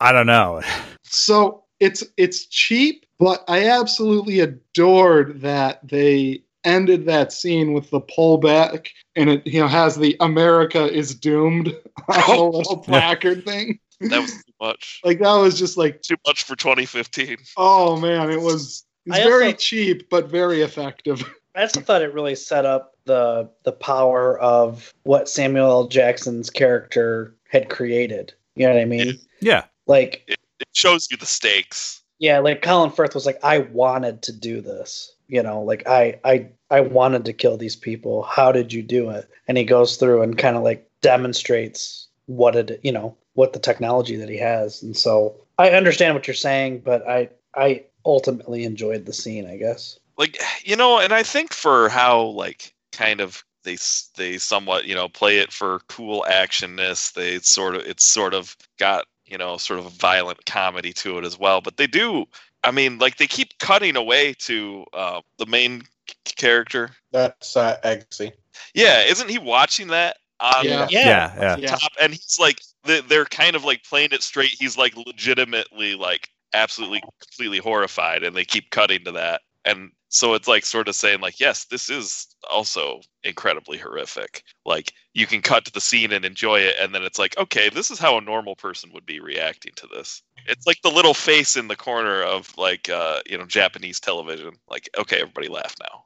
[0.00, 0.62] I don't know.
[1.10, 8.00] So it's it's cheap, but I absolutely adored that they ended that scene with the
[8.02, 11.68] pullback and it you know has the America is doomed
[12.08, 13.78] on little placard thing.
[14.00, 15.00] That was too much.
[15.02, 17.38] Like that was just like Too much for 2015.
[17.56, 21.24] oh man, it was it was very also- cheap but very effective.
[21.58, 25.88] I also thought it really set up the the power of what Samuel L.
[25.88, 28.32] Jackson's character had created.
[28.54, 29.18] You know what I mean?
[29.40, 29.64] Yeah.
[29.86, 30.38] Like, It
[30.72, 32.02] shows you the stakes.
[32.18, 35.12] yeah, like Colin Firth was like, I wanted to do this.
[35.26, 38.22] You know, like I I I wanted to kill these people.
[38.22, 39.28] How did you do it?
[39.48, 43.58] And he goes through and kind of like demonstrates what it you know what the
[43.58, 44.80] technology that he has.
[44.82, 49.46] And so I understand what you're saying, but I I ultimately enjoyed the scene.
[49.46, 49.98] I guess.
[50.18, 53.76] Like you know and i think for how like kind of they
[54.16, 58.56] they somewhat you know play it for cool actionness they sort of it's sort of
[58.78, 62.24] got you know sort of a violent comedy to it as well but they do
[62.64, 65.82] i mean like they keep cutting away to uh, the main
[66.24, 68.32] character That's uh, Eggsy.
[68.74, 70.86] yeah isn't he watching that on Yeah.
[70.90, 71.06] Yeah.
[71.06, 71.34] Yeah.
[71.36, 71.56] Yeah.
[71.58, 71.66] Yeah.
[71.76, 76.30] top and he's like they're kind of like playing it straight he's like legitimately like
[76.54, 80.94] absolutely completely horrified and they keep cutting to that and so it's like sort of
[80.94, 86.12] saying like yes this is also incredibly horrific like you can cut to the scene
[86.12, 89.06] and enjoy it and then it's like okay this is how a normal person would
[89.06, 93.20] be reacting to this it's like the little face in the corner of like uh
[93.26, 96.04] you know japanese television like okay everybody laugh now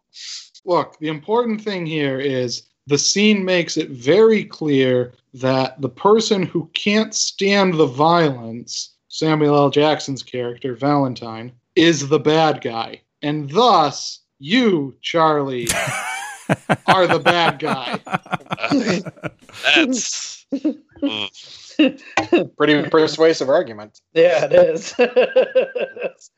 [0.65, 6.43] Look, the important thing here is the scene makes it very clear that the person
[6.43, 9.71] who can't stand the violence, Samuel L.
[9.71, 13.01] Jackson's character, Valentine, is the bad guy.
[13.23, 15.69] And thus, you, Charlie,
[16.87, 17.99] are the bad guy.
[19.75, 20.43] that's
[22.57, 24.01] Pretty persuasive argument.
[24.13, 24.95] Yeah, it is.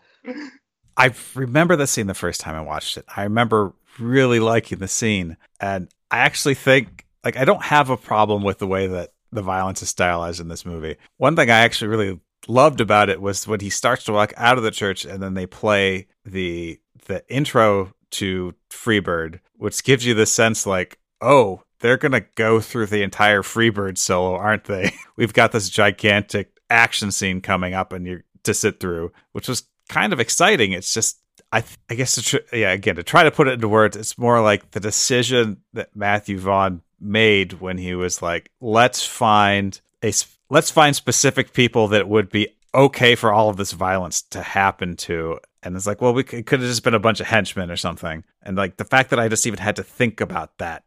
[0.97, 3.05] I remember the scene the first time I watched it.
[3.14, 5.37] I remember really liking the scene.
[5.61, 9.42] And I actually think, like, I don't have a problem with the way that the
[9.42, 10.97] violence is stylized in this movie.
[11.16, 14.59] One thing I actually really loved about it was when he starts to walk out
[14.59, 20.15] of the church and then they play the the intro to Freebird, which gives you
[20.15, 24.93] the sense like, oh, they're gonna go through the entire Freebird solo, aren't they?
[25.17, 29.65] We've got this gigantic action scene coming up and you're to sit through, which was
[29.89, 30.73] kind of exciting.
[30.73, 31.19] It's just
[31.53, 33.97] I th- I guess to tr- yeah again to try to put it into words,
[33.97, 39.81] it's more like the decision that Matthew Vaughn made when he was like, let's find
[40.03, 44.23] a s- let's find specific people that would be okay for all of this violence
[44.23, 45.39] to happen to.
[45.64, 47.70] And it's like, well, we c- it could have just been a bunch of henchmen
[47.70, 48.22] or something.
[48.42, 50.85] And like the fact that I just even had to think about that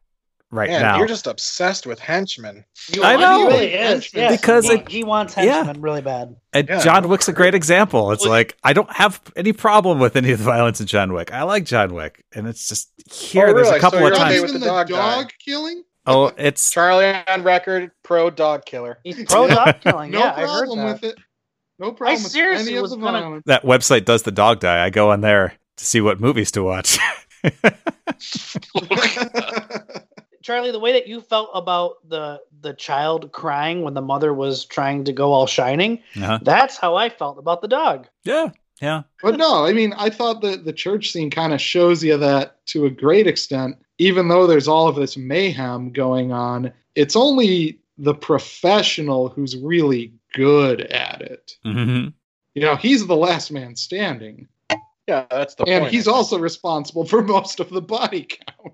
[0.52, 0.98] right Man, now.
[0.98, 2.64] you're just obsessed with henchmen.
[2.94, 3.40] You I know.
[3.50, 4.04] He really is.
[4.06, 4.32] Henchmen.
[4.32, 5.64] Because he, it- he wants yeah.
[5.64, 6.36] henchmen really bad.
[6.54, 6.80] And Yeah.
[6.80, 8.12] John Wick's a great example.
[8.12, 11.12] It's Well, like I don't have any problem with any of the violence in John
[11.12, 11.34] Wick.
[11.34, 13.48] I like John Wick, and it's just here.
[13.48, 14.42] Oh, there's a couple So of you're Not okay times.
[14.44, 15.84] with even the the dog dog, killing?
[16.10, 19.00] Oh, it's Charlie on record, pro dog killer.
[19.04, 20.12] He's pro dog killing.
[20.12, 21.02] No yeah, I heard problem that.
[21.02, 21.18] with it.
[21.80, 23.44] No problem with seriously any of was the gonna- violence.
[23.46, 24.84] that website does the dog die.
[24.84, 26.98] I go on there to see what movies to watch.
[30.42, 34.66] Charlie, the way that you felt about the the child crying when the mother was
[34.66, 36.40] trying to go all shining, uh-huh.
[36.42, 38.08] that's how I felt about the dog.
[38.24, 39.04] Yeah, yeah.
[39.22, 42.66] But no, I mean, I thought that the church scene kind of shows you that
[42.68, 47.80] to a great extent, even though there's all of this mayhem going on, it's only
[47.98, 51.58] the professional who's really good at it.
[51.64, 52.08] hmm
[52.54, 54.48] You know, he's the last man standing.
[55.08, 55.94] Yeah, that's the and point.
[55.94, 58.74] he's also responsible for most of the body count.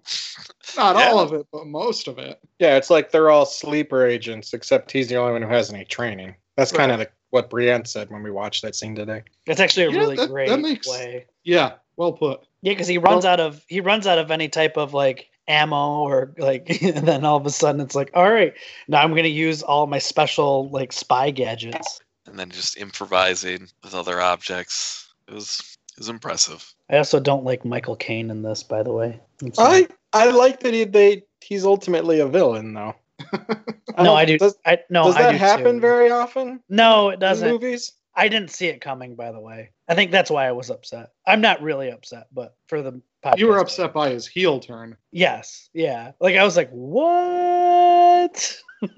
[0.75, 2.39] Not all of it, but most of it.
[2.57, 5.85] Yeah, it's like they're all sleeper agents, except he's the only one who has any
[5.85, 6.33] training.
[6.57, 9.23] That's kind of the, what Brienne said when we watched that scene today.
[9.45, 11.27] That's actually a Yeah, really that- great that makes- way.
[11.43, 12.41] Yeah, well put.
[12.63, 16.01] Yeah, because he runs out of he runs out of any type of like ammo
[16.03, 18.53] or like, and then all of a sudden it's like, all right,
[18.87, 22.01] now I'm gonna use all my special like spy gadgets.
[22.25, 25.13] and then just improvising with other objects.
[25.27, 26.73] It was it was impressive.
[26.89, 29.19] I also don't like Michael Caine in this, by the way.
[29.57, 32.95] I I like that he they he's ultimately a villain though.
[33.97, 34.37] no, I do.
[34.37, 35.81] Does, I no, does I that do happen too.
[35.81, 37.47] very often No, it doesn't.
[37.49, 37.93] movies?
[38.15, 39.15] I didn't see it coming.
[39.15, 41.11] By the way, I think that's why I was upset.
[41.25, 44.97] I'm not really upset, but for the podcast, You were upset by his heel turn.
[45.11, 46.11] Yes, yeah.
[46.19, 48.57] Like I was like, what?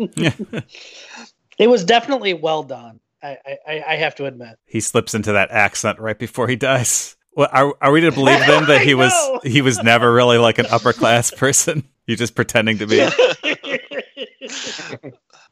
[1.58, 3.00] it was definitely well done.
[3.24, 3.38] I,
[3.68, 4.60] I, I have to admit.
[4.66, 7.16] he slips into that accent right before he dies.
[7.36, 9.12] Well, are, are we to believe then that he was
[9.44, 11.88] he was never really like an upper class person?
[12.06, 13.00] He's just pretending to be.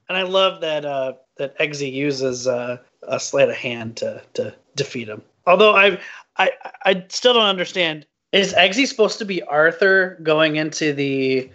[0.09, 4.53] and I love that uh, that Eggsy uses uh, a sleight of hand to to
[4.75, 5.21] defeat him.
[5.45, 5.99] Although I
[6.37, 6.51] I
[6.85, 8.05] I still don't understand.
[8.31, 11.51] Is Eggsy supposed to be Arthur going into the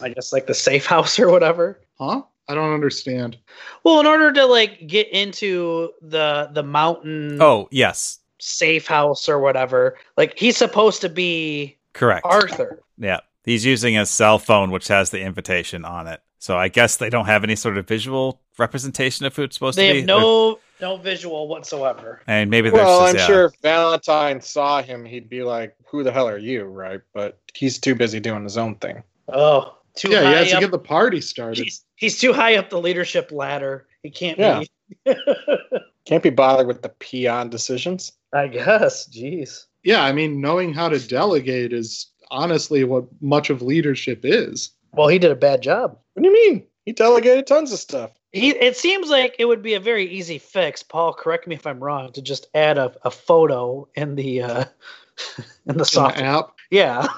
[0.00, 1.80] I guess like the safe house or whatever?
[1.98, 2.22] Huh?
[2.48, 3.38] I don't understand.
[3.84, 9.38] Well, in order to like get into the the mountain Oh yes, safe house or
[9.38, 12.26] whatever, like he's supposed to be correct.
[12.26, 12.82] Arthur.
[12.98, 16.20] Yeah, he's using a cell phone which has the invitation on it.
[16.40, 19.76] So I guess they don't have any sort of visual representation of who it's supposed
[19.78, 19.98] They to be.
[20.00, 22.22] have no no visual whatsoever.
[22.26, 23.26] and maybe Well, just, I'm yeah.
[23.26, 27.02] sure if Valentine saw him, he'd be like, "Who the hell are you?" Right?
[27.12, 29.02] But he's too busy doing his own thing.
[29.28, 31.62] Oh, too yeah, he high has to get the party started.
[31.64, 33.86] he's, he's too high up the leadership ladder.
[34.02, 34.62] He can't Yeah.
[35.04, 35.14] be.
[36.06, 38.12] Can't be bothered with the peon decisions.
[38.32, 39.06] I guess.
[39.08, 39.66] Jeez.
[39.84, 44.70] Yeah, I mean, knowing how to delegate is honestly what much of leadership is.
[44.92, 45.98] Well, he did a bad job.
[46.14, 46.66] What do you mean?
[46.84, 48.10] He delegated tons of stuff.
[48.32, 50.82] He, it seems like it would be a very easy fix.
[50.82, 52.12] Paul, correct me if I'm wrong.
[52.12, 54.64] To just add a, a photo in the uh,
[55.66, 56.50] in the In the app.
[56.70, 57.08] Yeah.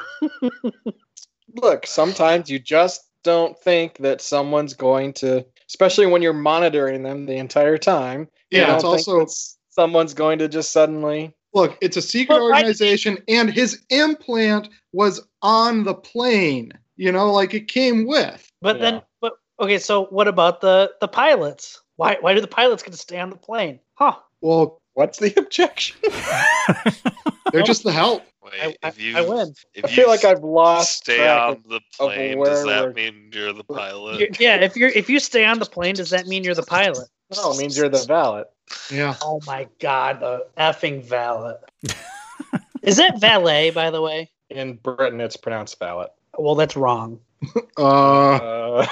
[1.55, 7.27] Look, sometimes you just don't think that someone's going to, especially when you're monitoring them
[7.27, 8.29] the entire time.
[8.51, 9.27] Yeah, it's also
[9.69, 11.35] someone's going to just suddenly.
[11.55, 16.73] look, it's a secret Well, I- organization, and his implant was on the plane.
[16.97, 18.51] You know, like it came with.
[18.61, 18.83] But Yeah.
[18.83, 19.79] then, but okay.
[19.79, 21.81] So what about the the pilots?
[21.97, 23.81] Why why do the pilots get to stay on the plane?
[23.95, 24.17] Huh?
[24.41, 25.97] Well, What's the objection?
[27.53, 28.23] they're just the help.
[28.45, 29.55] Wait, I, I, if you I win.
[29.75, 33.31] if I feel like I've lost stay track on the plane, does that we're- mean
[33.33, 34.21] you're the pilot?
[34.21, 34.57] You're- yeah.
[34.57, 37.09] If you're if you stay on the plane, does that mean you're the pilot?
[37.35, 38.45] No, it means you're the valet.
[38.91, 39.15] Yeah.
[39.23, 41.55] Oh my god, the effing valet.
[42.83, 44.31] Is that valet, by the way?
[44.51, 46.09] In Britain, it's pronounced valet.
[46.39, 47.21] Well, that's wrong.
[47.77, 48.87] Uh, Uh,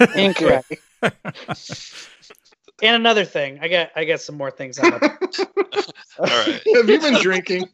[0.16, 0.72] Incorrect.
[1.02, 5.46] and another thing, I got I got some more things on the
[6.18, 6.62] All right.
[6.76, 7.68] have you been drinking?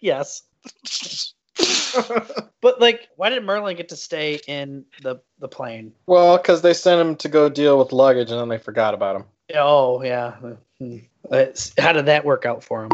[0.00, 0.42] yes.
[2.60, 5.92] But like, why did Merlin get to stay in the the plane?
[6.06, 9.16] well, because they sent him to go deal with luggage and then they forgot about
[9.16, 9.24] him.
[9.54, 10.32] Oh yeah.
[10.78, 10.96] Hmm.
[11.32, 12.90] It's- How did that work out for him?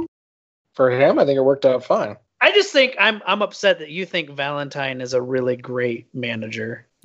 [0.75, 2.17] For him, I think it worked out fine.
[2.45, 6.87] I just think I'm I'm upset that you think Valentine is a really great manager.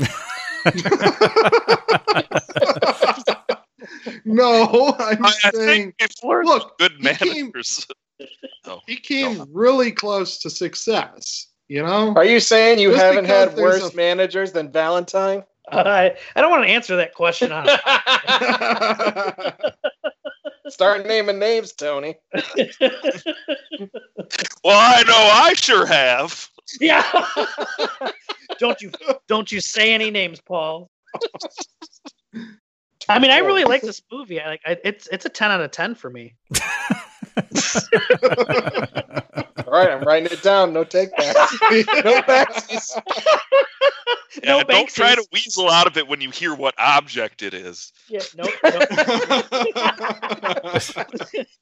[4.25, 7.87] no, I'm I, I saying think people look, good he came- managers.
[8.65, 9.47] oh, he came No.
[9.53, 11.47] really close to success.
[11.69, 15.45] You know, Are you saying you Just haven't had worse a- managers than Valentine?
[15.71, 17.65] Uh, I I don't want to answer that question on.
[20.69, 22.15] Start naming names, Tony.
[22.33, 22.41] well,
[24.65, 26.49] I know I sure have.
[26.79, 27.03] yeah.
[28.59, 28.91] don't you
[29.27, 30.89] don't you say any names, Paul.
[33.07, 34.39] I mean, I really like this movie.
[34.39, 36.35] I like I, it's it's a ten out of ten for me.
[39.65, 40.73] All right, I'm writing it down.
[40.73, 41.57] No take backs.
[42.03, 42.99] No backsies.
[44.43, 47.53] Yeah, no don't try to weasel out of it when you hear what object it
[47.53, 47.91] is.
[48.07, 48.69] Yeah, no, no,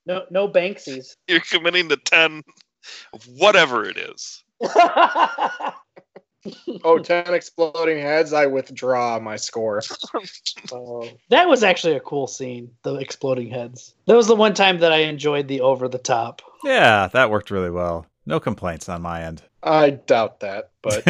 [0.05, 1.15] no, no Banksies.
[1.27, 2.43] You're committing the 10
[3.37, 4.43] whatever it is.
[6.83, 8.33] Oh, 10 exploding heads.
[8.33, 9.81] I withdraw my score.
[11.29, 12.71] That was actually a cool scene.
[12.83, 13.93] The exploding heads.
[14.05, 16.41] That was the one time that I enjoyed the over the top.
[16.63, 18.05] yeah, that worked really well.
[18.25, 19.41] No complaints on my end.
[19.63, 21.03] I doubt that, but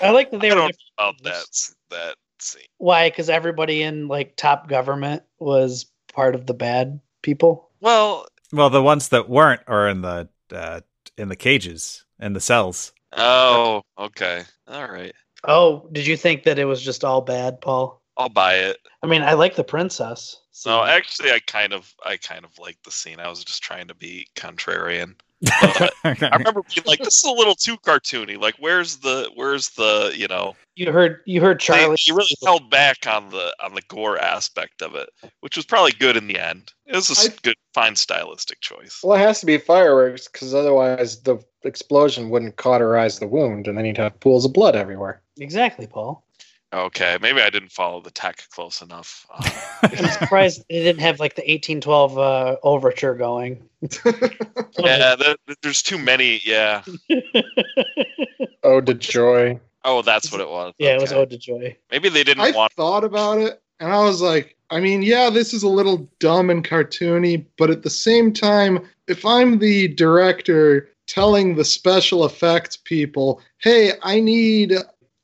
[0.00, 1.44] I like that they I were don't know about that
[1.90, 2.62] that scene.
[2.78, 3.10] Why?
[3.10, 7.68] Because everybody in like top government was part of the bad people.
[7.80, 10.80] Well, well, the ones that weren't are in the uh,
[11.16, 12.92] in the cages in the cells.
[13.16, 14.42] Oh, okay.
[14.68, 15.14] All right.
[15.44, 18.02] Oh, did you think that it was just all bad, Paul?
[18.16, 18.76] I'll buy it.
[19.02, 20.42] I mean, I like the princess.
[20.52, 20.72] scene.
[20.72, 23.18] No, actually, I kind of, I kind of like the scene.
[23.18, 25.14] I was just trying to be contrarian.
[25.42, 28.38] But I remember being like, "This is a little too cartoony.
[28.38, 31.96] Like, where's the, where's the, you know, you heard you heard they, Charlie.
[32.06, 35.08] they really held back on the on the gore aspect of it,
[35.40, 36.72] which was probably good in the end.
[36.86, 39.00] It was a s- I- good, fine stylistic choice.
[39.02, 43.76] Well, it has to be fireworks because otherwise the explosion wouldn't cauterize the wound, and
[43.78, 45.22] then you'd have pools of blood everywhere.
[45.38, 46.24] Exactly, Paul.
[46.72, 49.26] Okay, maybe I didn't follow the tech close enough.
[49.32, 49.50] Uh,
[49.82, 53.68] I'm surprised they didn't have like the 1812 uh, overture going.
[53.82, 56.40] yeah, the, there's too many.
[56.44, 56.82] Yeah.
[58.62, 59.58] Ode to joy.
[59.84, 60.74] Oh, that's what it was.
[60.78, 61.20] yeah, it was Okay.
[61.20, 61.76] Ode to Joy.
[61.90, 62.72] Maybe they didn't I want.
[62.74, 66.50] thought about it and I was like, I mean, yeah, this is a little dumb
[66.50, 72.76] and cartoony, but at the same time, if I'm the director telling the special effects
[72.76, 74.74] people, hey, I need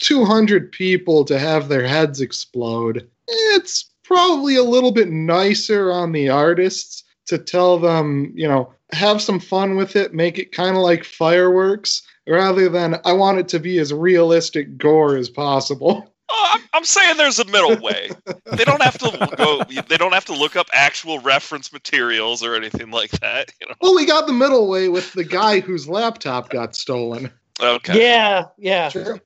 [0.00, 6.28] 200 people to have their heads explode, it's probably a little bit nicer on the
[6.28, 10.82] artists to tell them, you know, have some fun with it, make it kind of
[10.82, 16.12] like fireworks, rather than I want it to be as realistic gore as possible.
[16.28, 18.10] Oh, I'm, I'm saying there's a middle way.
[18.46, 19.62] they don't have to go.
[19.88, 23.52] They don't have to look up actual reference materials or anything like that.
[23.60, 23.74] You know.
[23.80, 27.30] Well, we got the middle way with the guy whose laptop got stolen.
[27.60, 28.00] Okay.
[28.02, 28.88] Yeah, yeah.
[28.90, 29.20] Sure.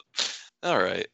[0.62, 1.06] All right.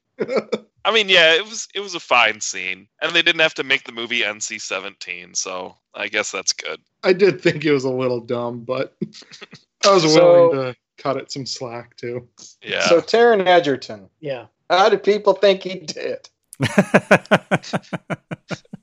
[0.84, 3.64] I mean, yeah, it was it was a fine scene, and they didn't have to
[3.64, 6.80] make the movie NC-17, so I guess that's good.
[7.04, 8.94] I did think it was a little dumb, but
[9.86, 12.26] I was So- willing to cut it some slack too.
[12.62, 12.80] Yeah.
[12.88, 14.46] So Taron Egerton, Yeah.
[14.70, 16.28] how do people think he did?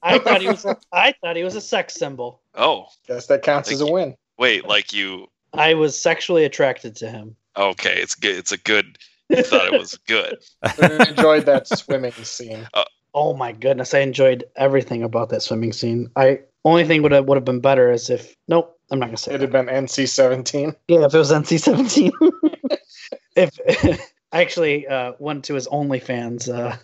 [0.01, 0.63] I thought he was.
[0.65, 2.41] A, I thought he was a sex symbol.
[2.53, 4.15] oh, Guess that counts as a win.
[4.37, 5.27] wait, like you?
[5.53, 7.35] I was sexually attracted to him.
[7.57, 8.35] Okay, it's good.
[8.35, 8.97] It's a good.
[9.31, 10.37] I thought it was good.
[10.63, 12.67] I enjoyed that swimming scene.
[13.13, 16.09] Oh my goodness, I enjoyed everything about that swimming scene.
[16.15, 19.17] I only thing would have would have been better is if nope, I'm not gonna
[19.17, 19.55] say It'd that.
[19.57, 20.75] have been NC-17.
[20.87, 22.11] Yeah, if it was NC seventeen.
[23.35, 23.99] if
[24.31, 26.75] I actually uh, went to his OnlyFans uh,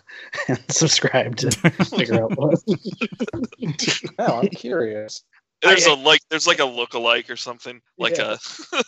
[0.48, 1.50] and subscribed to
[1.84, 2.58] figure out what.
[4.18, 5.22] Oh, I'm curious.
[5.60, 6.20] There's I- a like.
[6.30, 7.80] There's like a look-alike or something.
[7.98, 8.36] Like Yeah.
[8.72, 8.82] a.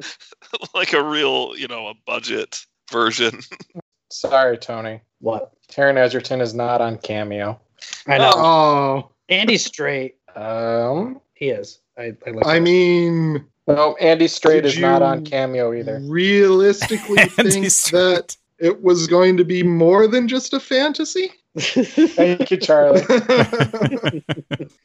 [0.74, 3.40] like a real, you know, a budget version.
[4.10, 5.00] Sorry, Tony.
[5.20, 7.60] What Taron Egerton is not on Cameo.
[8.06, 8.32] I know.
[8.34, 10.16] Oh, Andy's straight.
[10.34, 11.80] Um, He is.
[11.98, 12.14] I.
[12.26, 16.00] I, I mean, no, Andy Straight is not on Cameo either.
[16.04, 18.00] realistically think Strait.
[18.00, 21.32] that it was going to be more than just a fantasy.
[21.56, 23.02] Thank you, Charlie.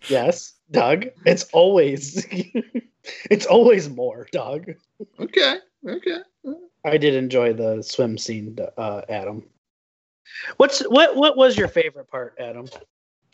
[0.07, 1.06] yes, Doug.
[1.26, 2.26] It's always.
[3.30, 4.72] it's always more, Doug.
[5.20, 5.58] okay,
[5.88, 6.18] okay.
[6.84, 9.44] I did enjoy the swim scene, uh, Adam.
[10.58, 11.16] What's what?
[11.16, 12.68] What was your favorite part, Adam?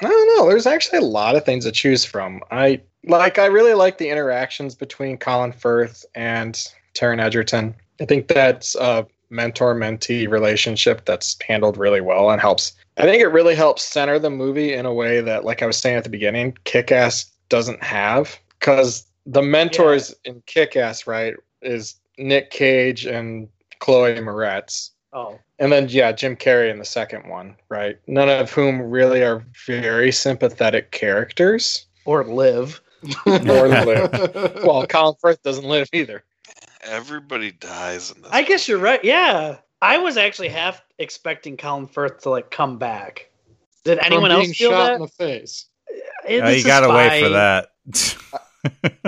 [0.01, 0.49] I don't know.
[0.49, 2.41] There's actually a lot of things to choose from.
[2.51, 3.39] I like.
[3.39, 6.53] I really like the interactions between Colin Firth and
[6.93, 7.75] Taron Egerton.
[7.99, 12.73] I think that's a mentor-mentee relationship that's handled really well and helps.
[12.97, 15.77] I think it really helps center the movie in a way that, like I was
[15.77, 22.49] saying at the beginning, Kick-Ass doesn't have because the mentors in Kick-Ass, right, is Nick
[22.51, 23.47] Cage and
[23.79, 24.91] Chloe Moretz.
[25.13, 27.97] Oh, And then yeah, Jim Carrey in the second one, right?
[28.07, 31.85] None of whom really are very sympathetic characters.
[32.05, 32.81] or live.
[33.25, 34.11] Or live.
[34.65, 36.23] Well, Colin Firth doesn't live either.
[36.81, 38.31] Everybody dies in this.
[38.31, 39.03] I guess you're right.
[39.03, 43.29] Yeah, I was actually half expecting Colin Firth to like come back.
[43.83, 44.95] Did anyone From else being feel shot that?
[44.95, 45.65] in the face?
[46.27, 47.69] It Oh, you gotta wait for that.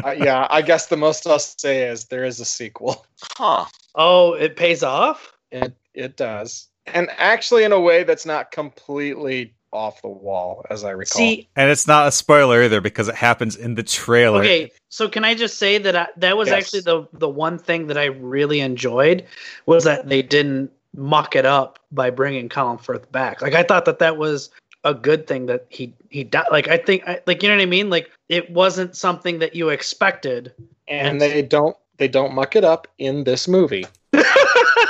[0.05, 3.05] Uh, yeah, I guess the most I'll say is there is a sequel.
[3.21, 3.65] huh?
[3.95, 5.33] Oh, it pays off.
[5.51, 10.85] It it does, and actually in a way that's not completely off the wall, as
[10.85, 11.19] I recall.
[11.19, 14.39] See, and it's not a spoiler either because it happens in the trailer.
[14.39, 16.63] okay, so can I just say that I, that was Yes.
[16.63, 19.25] actually the the one thing that I really enjoyed
[19.65, 23.41] was that they didn't muck it up by bringing Colin Firth back.
[23.41, 24.49] Like I thought that that was
[24.83, 26.47] a good thing that he he died.
[26.51, 27.89] Like I think I, like you know what I mean.
[27.89, 30.53] Like it wasn't something that you expected.
[30.87, 33.85] and they don't they don't muck it up in this movie.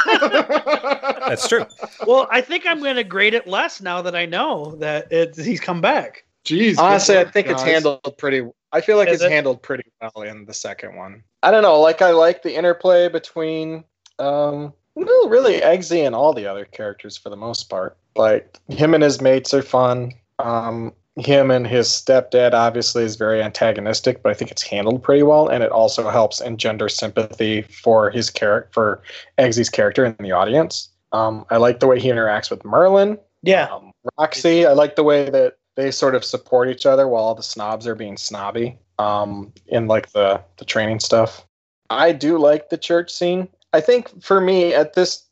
[0.09, 1.65] That's true.
[2.07, 5.37] well, I think I'm going to grade it less now that I know that it's,
[5.37, 6.23] he's come back.
[6.45, 6.77] Jeez.
[6.77, 8.47] Honestly, I work, think it's handled pretty.
[8.71, 9.31] I feel like Is it's it?
[9.31, 11.23] handled pretty well in the second one.
[11.43, 11.79] I don't know.
[11.79, 13.83] Like I like the interplay between,
[14.19, 14.73] um,
[15.05, 17.97] well, really Eggsy and all the other characters for the most part.
[18.15, 20.13] Like him and his mates are fun.
[20.39, 25.23] Um, him and his stepdad obviously is very antagonistic, but I think it's handled pretty
[25.23, 29.01] well, and it also helps engender sympathy for his character, for
[29.37, 30.89] Eggsy's character in the audience.
[31.11, 33.17] Um, I like the way he interacts with Merlin.
[33.41, 33.65] Yeah.
[33.65, 37.35] Um, Roxy, I like the way that they sort of support each other while all
[37.35, 41.45] the snobs are being snobby um, in like the the training stuff.
[41.89, 43.47] I do like the church scene.
[43.71, 45.27] I think for me at this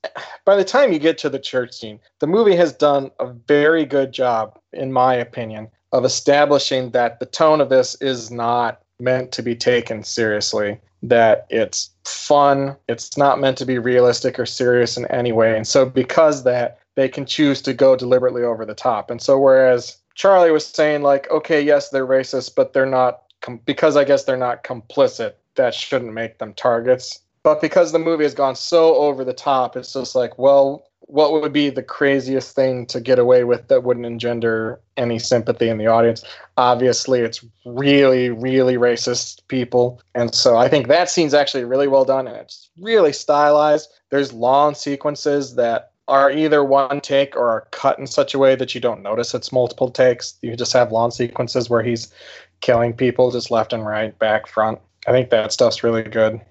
[0.46, 3.86] by the time you get to the church scene, the movie has done a very
[3.86, 9.32] good job in my opinion of establishing that the tone of this is not meant
[9.32, 14.98] to be taken seriously, that it's fun, it's not meant to be realistic or serious
[14.98, 15.56] in any way.
[15.56, 19.10] And so because that they can choose to go deliberately over the top.
[19.12, 23.62] And so whereas Charlie was saying like, okay, yes, they're racist, but they're not com-
[23.66, 25.34] because I guess they're not complicit.
[25.56, 27.22] That shouldn't make them targets.
[27.48, 31.32] But because the movie has gone so over the top, it's just like, well, what
[31.32, 35.78] would be the craziest thing to get away with that wouldn't engender any sympathy in
[35.78, 36.26] the audience?
[36.58, 40.02] Obviously, it's really, really racist people.
[40.14, 43.92] And so I think that scene's actually really well done and it's really stylized.
[44.10, 48.56] There's long sequences that are either one take or are cut in such a way
[48.56, 50.38] that you don't notice it's multiple takes.
[50.42, 52.12] You just have long sequences where he's
[52.60, 54.80] killing people just left and right, back, front.
[55.08, 56.42] I think that stuff's really good.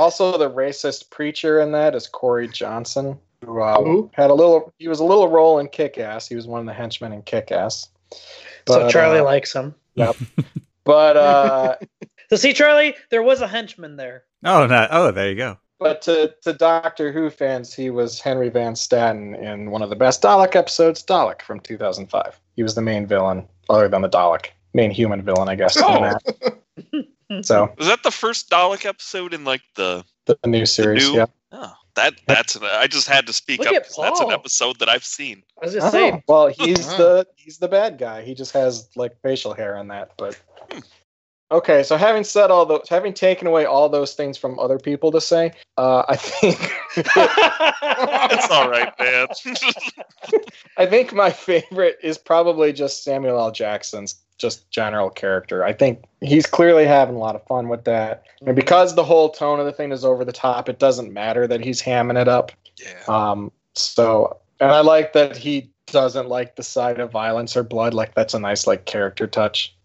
[0.00, 4.10] Also, the racist preacher in that is Corey Johnson, who, uh, Who?
[4.14, 4.72] had a little.
[4.78, 6.26] He was a little role in Kick Ass.
[6.26, 7.86] He was one of the henchmen in Kick Ass.
[8.66, 9.74] so Charlie uh, likes him.
[9.96, 10.16] Yep.
[10.84, 11.76] but uh,
[12.30, 14.22] So see, Charlie, there was a henchman there.
[14.42, 14.86] Oh, no.
[14.90, 15.58] Oh, there you go.
[15.78, 19.96] but to to Doctor Who fans, he was Henry Van Statten in one of the
[19.96, 22.40] best Dalek episodes, Dalek from 2005.
[22.56, 25.76] He was the main villain, other than the Dalek, main human villain, I guess.
[25.78, 26.16] Oh.
[27.38, 27.46] that.
[27.46, 30.04] So Was that the first Dalek episode in like the?
[30.26, 31.26] the new series, new- yeah.
[31.52, 32.54] Oh, that that's.
[32.56, 35.42] An, I just had to speak Look up that's an episode that I've seen.
[35.60, 36.22] I was just saying.
[36.28, 36.96] Oh, well, he's uh-huh.
[36.96, 38.22] the he's the bad guy.
[38.22, 40.12] He just has like facial hair on that.
[40.16, 40.78] But hmm.
[41.50, 45.10] okay, so having said all those, having taken away all those things from other people
[45.10, 46.58] to say, uh, I think
[48.32, 49.28] It's all right, man.
[50.76, 53.50] I think my favorite is probably just Samuel L.
[53.50, 55.62] Jackson's just general character.
[55.64, 58.24] I think he's clearly having a lot of fun with that.
[58.44, 61.46] And because the whole tone of the thing is over the top, it doesn't matter
[61.46, 62.50] that he's hamming it up.
[62.82, 63.02] yeah.
[63.06, 67.94] Um, so, and I like that he doesn't like the side of violence or blood.
[67.94, 69.76] Like that's a nice like character touch.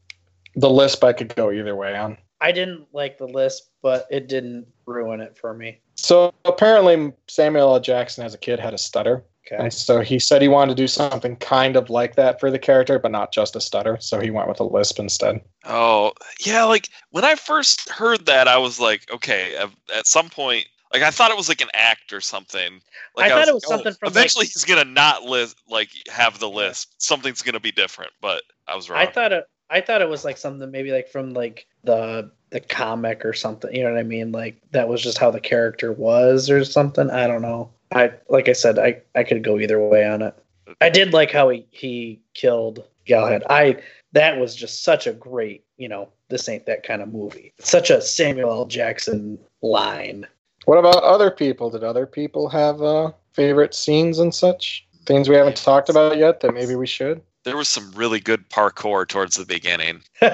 [0.55, 2.17] The lisp I could go either way on.
[2.41, 5.79] I didn't like the lisp, but it didn't ruin it for me.
[5.95, 7.79] So apparently Samuel L.
[7.79, 9.23] Jackson as a kid had a stutter.
[9.47, 9.63] Okay.
[9.63, 12.57] And so he said he wanted to do something kind of like that for the
[12.59, 13.97] character, but not just a stutter.
[13.99, 15.41] So he went with a lisp instead.
[15.65, 16.63] Oh, yeah.
[16.63, 19.55] Like when I first heard that, I was like, okay.
[19.55, 22.81] At, at some point, like I thought it was like an act or something.
[23.15, 25.23] Like, I thought was it was like, oh, something from, like- Eventually, he's gonna not
[25.23, 26.95] list like have the list.
[26.97, 28.11] Something's gonna be different.
[28.21, 28.99] But I was wrong.
[28.99, 29.45] I thought it.
[29.69, 33.75] I thought it was like something maybe like from like the the comic or something.
[33.75, 34.31] You know what I mean?
[34.31, 37.09] Like that was just how the character was or something.
[37.09, 37.71] I don't know.
[37.93, 40.35] I like I said, I I could go either way on it.
[40.81, 43.43] I did like how he he killed Galahad.
[43.49, 43.81] I
[44.13, 45.63] that was just such a great.
[45.77, 47.53] You know, this ain't that kind of movie.
[47.59, 48.65] Such a Samuel L.
[48.65, 50.25] Jackson line.
[50.65, 51.69] What about other people?
[51.69, 54.87] Did other people have uh, favorite scenes and such?
[55.05, 57.21] Things we haven't talked about yet that maybe we should?
[57.45, 60.01] there was some really good parkour towards the beginning.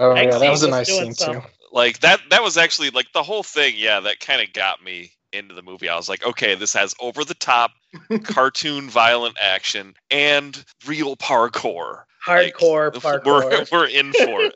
[0.00, 1.42] Oh, yeah, that was a nice doing scene some- too.
[1.70, 2.20] Like that.
[2.30, 3.74] That was actually like the whole thing.
[3.76, 5.88] Yeah, that kind of got me into the movie.
[5.88, 7.72] I was like, okay, this has over the top
[8.22, 12.04] cartoon violent action and real parkour.
[12.26, 13.24] Like, Hardcore parkour.
[13.24, 14.54] We're, we're in for it.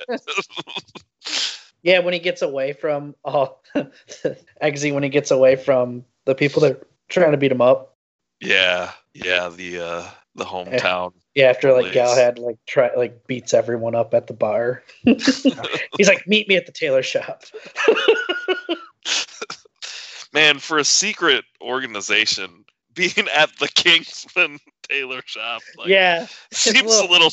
[1.82, 3.86] Yeah, when he gets away from all oh,
[4.62, 7.96] Eggsy, when he gets away from the people that are trying to beat him up.
[8.40, 9.48] yeah, yeah.
[9.48, 11.12] The uh, the hometown.
[11.34, 11.92] Yeah, after like.
[11.92, 14.82] Galahad like try like beats everyone up at the bar.
[15.04, 17.44] He's like, "Meet me at the tailor shop."
[20.38, 22.64] Man, for a secret organization,
[22.94, 27.30] being at the Kingsman tailor shop, like, yeah, it's a seems a little- little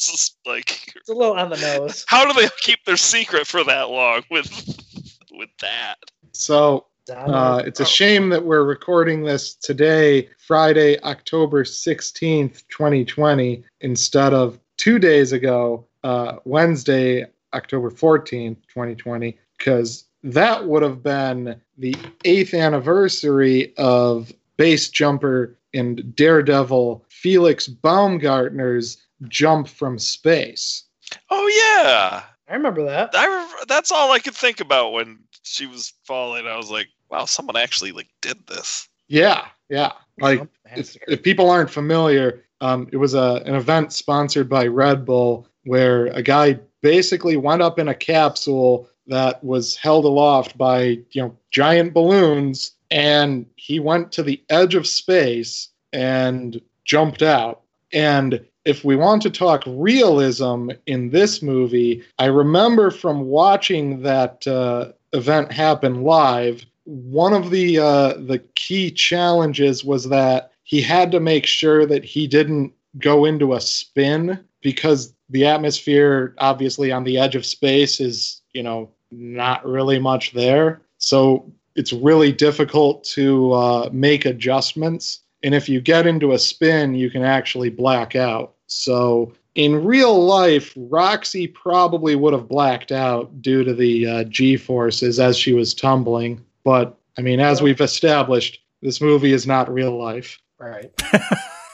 [0.47, 0.91] like.
[0.95, 2.03] it's a little on the nose.
[2.07, 4.47] How do they keep their secret for that long with
[5.31, 5.97] with that?
[6.31, 7.85] So uh, it's a Oh.
[7.85, 15.85] shame that we're recording this today, Friday, October 16th, 2020, instead of two days ago,
[16.03, 24.89] uh, Wednesday, October 14th, 2020, because that would have been the eighth anniversary of base
[24.89, 28.97] jumper and daredevil Felix Baumgartner's
[29.28, 30.84] jump from space.
[31.30, 33.11] Oh yeah, I remember that.
[33.13, 36.47] I re- that's all I could think about when she was falling.
[36.47, 38.88] I was like, wow, someone actually like did this.
[39.07, 39.91] Yeah, yeah.
[40.19, 45.05] Like if, if people aren't familiar, um, it was a, an event sponsored by Red
[45.05, 50.99] Bull where a guy basically went up in a capsule that was held aloft by
[51.11, 57.61] you know giant balloons, and he went to the edge of space and jumped out.
[57.93, 64.45] And if we want to talk realism in this movie, I remember from watching that
[64.47, 66.65] uh, event happen live.
[66.83, 72.03] One of the uh, the key challenges was that he had to make sure that
[72.03, 77.99] he didn't go into a spin because the atmosphere, obviously on the edge of space,
[77.99, 80.81] is you know not really much there.
[80.97, 85.21] So it's really difficult to uh, make adjustments.
[85.43, 88.53] And if you get into a spin, you can actually black out.
[88.67, 94.57] So in real life, Roxy probably would have blacked out due to the uh, G
[94.57, 96.43] forces as she was tumbling.
[96.63, 100.39] But I mean, as we've established, this movie is not real life.
[100.59, 100.91] Right.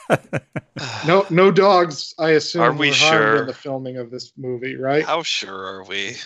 [1.06, 2.14] No, no dogs.
[2.18, 3.36] I assume Are we were sure?
[3.36, 5.04] in the filming of this movie, right?
[5.04, 6.16] How sure are we?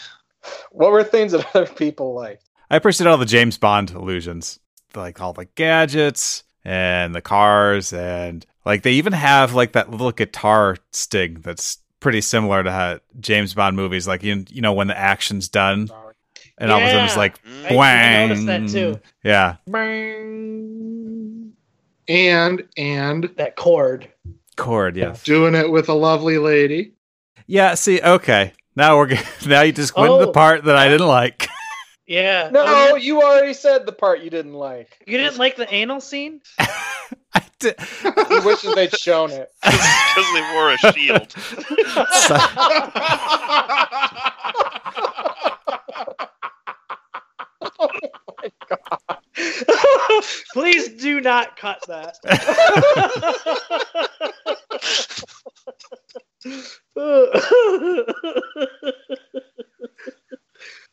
[0.73, 2.45] What were things that other people liked?
[2.71, 4.59] I appreciate all the James Bond illusions,
[4.95, 10.11] like all the gadgets and the cars, and like they even have like that little
[10.13, 14.07] guitar sting that's pretty similar to how James Bond movies.
[14.09, 15.89] Like you, you know, when the action's done,
[16.59, 17.39] and all of a sudden it's like.
[17.47, 18.29] I- I bwang.
[18.29, 19.01] noticed that too.
[19.25, 19.57] Yeah,
[22.09, 24.09] And and That chord.
[24.57, 24.97] chord.
[24.97, 26.93] Yeah, doing it with a lovely lady.
[27.47, 27.75] yeah.
[27.75, 29.27] See, okay, now we're good.
[29.47, 30.33] now you just went to the Oh.
[30.33, 31.49] part that I didn't like.
[32.09, 32.51] Yeah.
[32.53, 34.97] No, Oh, you, you already said the part you didn't like.
[35.09, 36.41] you didn't like the anal scene?
[36.61, 37.75] I did.
[38.29, 39.51] He wishes they'd shown it.
[39.61, 41.35] Because they wore a shield.
[47.79, 47.89] Oh
[48.43, 50.23] my god.
[50.53, 52.17] Please do not cut that.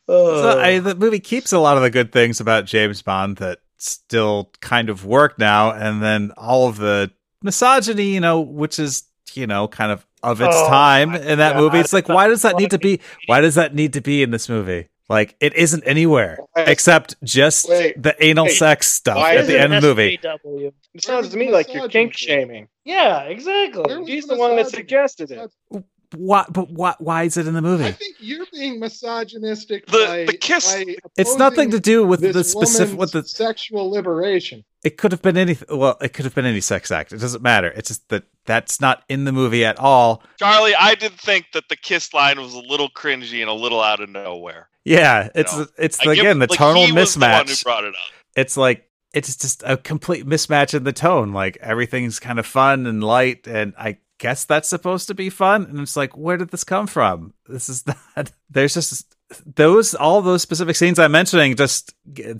[0.06, 0.60] So oh.
[0.60, 4.50] I, the movie keeps a lot of the good things about James Bond that still
[4.60, 7.10] kind of work now, and then all of the
[7.42, 11.54] misogyny, you know, which is you know kind of of its Oh, time in that
[11.54, 11.60] God.
[11.60, 11.78] movie.
[11.78, 13.00] It's like why does that need to be?
[13.26, 14.88] Why does that need to be in this movie?
[15.08, 16.68] Like it isn't anywhere Wait.
[16.68, 18.02] except just Wait.
[18.02, 18.54] the anal Wait.
[18.54, 20.18] sex stuff at the end of the movie.
[20.18, 20.72] SJW.
[20.94, 22.68] It sounds to me like you're kink shaming.
[22.84, 24.04] Yeah, exactly.
[24.06, 25.84] He's the one that suggested it.
[26.16, 26.44] Why?
[26.50, 26.94] But why?
[26.98, 27.84] Why is it in the movie?
[27.84, 29.86] I think you're being misogynistic.
[29.86, 32.98] The- by, the kiss- by It's nothing to do with the specific.
[32.98, 34.64] With the sexual liberation.
[34.84, 35.78] it could have been anything.
[35.78, 37.12] Well, it could have been any sex act.
[37.12, 37.68] It doesn't matter.
[37.68, 40.22] It's just that that's not in the movie at all.
[40.38, 43.80] Charlie, I did think that the kiss line was a little cringy and a little
[43.80, 44.68] out of nowhere.
[44.84, 47.52] Yeah, it's know, it's I give- again the like, tonal he was the one who
[47.52, 47.64] mismatch.
[47.64, 48.12] brought it up.
[48.36, 51.32] It's like it's just a complete mismatch in the tone.
[51.32, 55.64] Like everything's kind of fun and light, and I guess that's supposed to be fun.
[55.64, 57.34] And it's like, where did this come from?
[57.48, 57.84] This is
[58.16, 58.32] not.
[58.50, 59.14] There's just
[59.46, 61.94] those all those specific scenes I'm mentioning just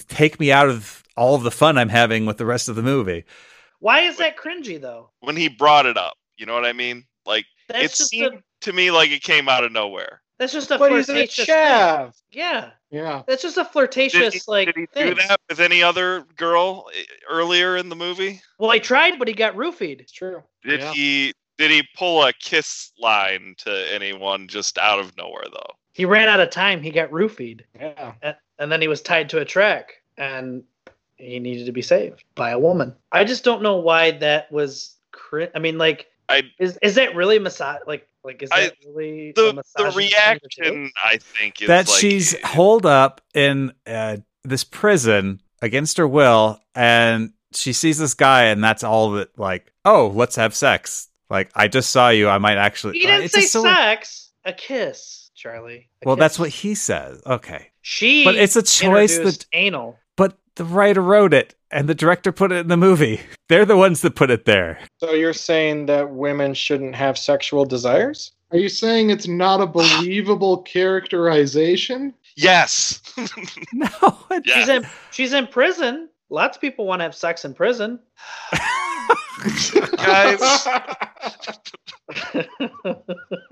[0.09, 2.83] take me out of all of the fun I'm having with the rest of the
[2.83, 3.25] movie.
[3.81, 5.11] Why is that cringy though?
[5.21, 7.05] When he brought it up, you know what I mean?
[7.27, 10.21] Like That's it just seemed a to me like it came out of nowhere.
[10.39, 12.13] that's just a But he's a flirtatious thing.
[12.33, 13.23] Yeah, Yeah.
[13.27, 15.09] that's just a Did flirtatious he, like did he thing.
[15.09, 18.41] do that with any other girl eh, earlier in the movie?
[18.59, 20.01] Well, I tried, but he got roofied.
[20.01, 20.43] It's true.
[20.63, 20.93] Did Yeah.
[20.93, 25.75] he did he pull a kiss line to anyone just out of nowhere though?
[25.93, 26.83] He ran out of time.
[26.83, 28.15] He got roofied, Yeah.
[28.23, 30.65] and, and then he was tied to a track, and
[31.17, 32.95] he needed to be saved by a woman.
[33.13, 34.97] I just don't know why that was.
[35.13, 37.79] Cri- I mean, like, I- is is that really massage?
[37.87, 40.71] Like, like is I- that really a The the misogynist thing to do?
[40.73, 45.99] reaction I think is that like, she's eh, holed up in uh, this prison against
[45.99, 49.39] her will, and she sees this guy, and that's all that.
[49.39, 51.09] Like, oh, let's have sex.
[51.35, 52.29] Like, I just saw you.
[52.29, 52.93] I might actually.
[52.95, 54.31] He didn't uh, it's say just sex.
[54.45, 55.89] A kiss, Charlie.
[56.03, 56.21] A Well, kiss.
[56.23, 57.21] that's what he says.
[57.27, 58.25] Okay, she.
[58.25, 59.57] but it's a choice introduced that.
[59.59, 59.99] anal.
[60.17, 63.21] But the writer wrote it, and the director put it in the movie.
[63.49, 64.79] They're the ones that put it there.
[64.99, 68.31] So you're saying that women shouldn't have sexual desires?
[68.53, 72.15] Are you saying it's not a believable characterization?
[72.37, 73.01] Yes.
[73.73, 73.89] No,
[74.31, 74.55] it's, Yeah.
[74.55, 74.87] She's in.
[75.11, 76.09] She's in prison.
[76.31, 77.99] Lots of people want to have sex in prison.
[79.97, 80.41] Guys.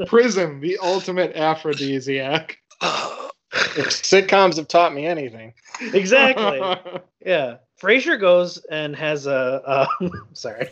[0.07, 2.59] Prison, the ultimate aphrodisiac.
[2.83, 5.55] If sitcoms have taught me anything.
[5.81, 6.61] exactly.
[7.25, 7.59] Yeah.
[7.81, 9.63] Frasier goes and has a.
[9.65, 9.87] Uh,
[10.33, 10.71] sorry.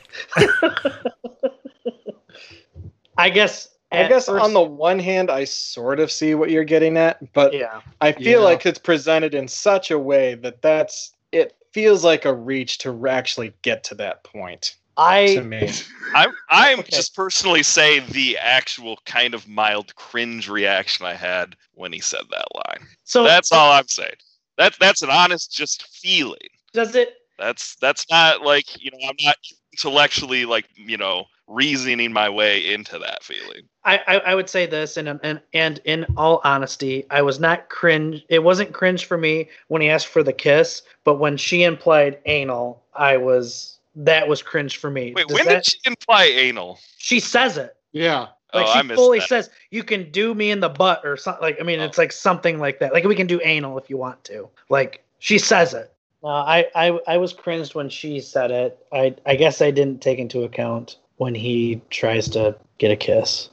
[3.16, 3.68] I guess.
[3.92, 6.96] I at guess first- on the one hand, I sort of see what you're getting
[6.96, 7.80] at, but Yeah.
[8.00, 8.46] I feel Yeah.
[8.46, 13.06] like it's presented in such a way that that's it feels like a reach to
[13.08, 14.76] actually get to that point
[15.26, 15.44] to I.
[15.44, 15.70] me.
[16.14, 16.90] I'm I'm Okay.
[16.90, 22.22] just personally say the actual kind of mild cringe reaction I had when he said
[22.30, 22.86] that line.
[23.04, 24.16] So That's all I'm saying.
[24.56, 26.38] That's that's an honest just feeling.
[26.72, 27.14] Does it?
[27.38, 29.36] That's that's not like you know I'm not
[29.72, 33.62] intellectually like you know reasoning my way into that feeling.
[33.84, 37.68] I, I, I would say this, and and and in all honesty, I was not
[37.70, 38.24] cringe.
[38.28, 42.18] It wasn't cringe for me when he asked for the kiss, but when she implied
[42.26, 45.12] anal, I was that was cringe for me.
[45.14, 46.78] Wait, Does when that- did she imply anal?
[46.98, 47.76] she says it?
[47.92, 48.28] Yeah.
[48.52, 49.28] Like oh, she missed fully that.
[49.28, 51.40] says, "You can do me in the butt" or something.
[51.42, 51.84] Like I mean, Oh.
[51.84, 52.92] it's like something like that.
[52.92, 54.48] Like we can do anal if you want to.
[54.68, 55.92] Like she says it.
[56.24, 58.76] Uh, I, I I was cringed when she said it.
[58.92, 63.50] I I guess I didn't take into account when he tries to get a kiss.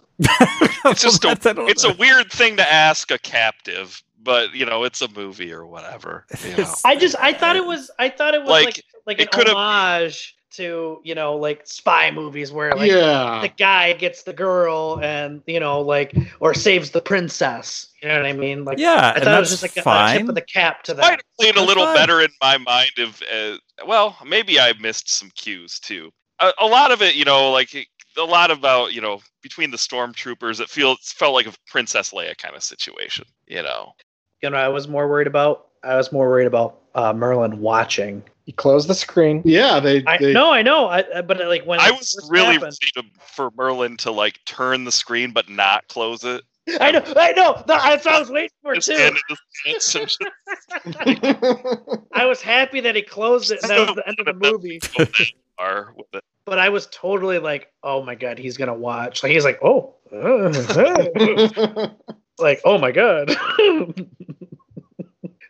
[0.85, 4.53] It's just a, That's- I don't it's a weird thing to ask a captive, but
[4.53, 6.25] you know it's a movie or whatever.
[6.43, 6.73] You know.
[6.85, 10.35] I just I thought it was I thought it was Like, like like, an homage
[10.49, 13.39] to you know like spy movies where like yeah.
[13.41, 17.87] the guy gets the girl and you know like or saves the princess.
[18.01, 18.65] You know what I mean?
[18.65, 20.19] Like yeah, I thought it was just like a, a fine.
[20.19, 21.11] tip of the cap to might that.
[21.11, 21.95] have played a little fine.
[21.95, 26.65] better in my mind if uh, well maybe i missed some cues too a, a
[26.65, 27.73] lot of it you know like
[28.17, 32.37] a lot about you know between the stormtroopers it feels felt like a princess leia
[32.37, 33.93] kind of situation you know
[34.41, 35.67] You know, I was more worried about.
[35.83, 38.23] I was more worried about uh, Merlin watching.
[38.45, 39.41] You close the screen.
[39.45, 40.87] Yeah, they, I they no, I know.
[40.87, 44.39] I, I- but like when i was really happened- ready to, for merlin to like
[44.45, 46.43] turn the screen but not close it
[46.81, 47.01] I know.
[47.15, 47.63] I know.
[47.65, 48.91] That's what I was waiting for too.
[48.93, 49.37] it to
[49.79, 49.95] Stance
[51.05, 53.59] and just I was happy that he closed it.
[53.61, 54.79] And that was the end of the movie.
[54.97, 56.23] go that far with it.
[56.45, 59.95] But I was totally like, "Oh my god, he's gonna watch." Like he's like, "Oh,
[60.11, 61.89] uh,
[62.39, 63.29] like oh my god."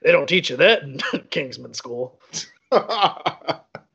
[0.01, 2.19] they don't teach you that in Kingsman School.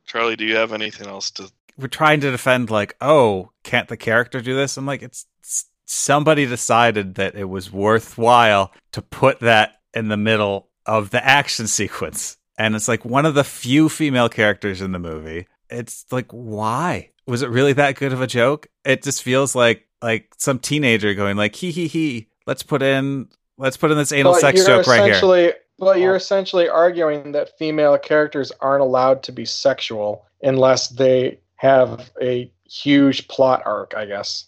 [0.06, 3.96] charlie do you have anything else to we're trying to defend like oh can't the
[3.96, 4.76] character do this?
[4.76, 10.16] I'm like it's, it's somebody decided that it was worthwhile to put that in the
[10.16, 12.36] middle of the action sequence.
[12.58, 15.46] And it's like one of the few female characters in the movie.
[15.70, 17.10] It's like why?
[17.26, 18.68] Was it really that good of a joke?
[18.84, 23.28] It just feels like like some teenager going like hee hee hee let's put in
[23.58, 26.68] let's put in this anal But sex you're joke right here essentially, But you're essentially
[26.68, 33.62] arguing that female characters aren't allowed to be sexual unless they have a huge plot
[33.64, 34.46] arc, I guess.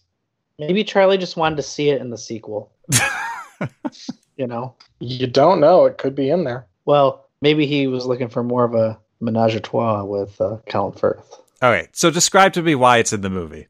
[0.58, 2.72] Maybe Charlie just wanted to see it in the sequel.
[4.36, 4.74] You know.
[4.98, 5.84] You don't know.
[5.84, 6.66] It could be in there.
[6.84, 10.98] Well, maybe he was looking for more of a menage a trois with uh, Count
[10.98, 11.40] Firth.
[11.62, 11.94] All right.
[11.96, 13.68] so describe to me why it's in the movie.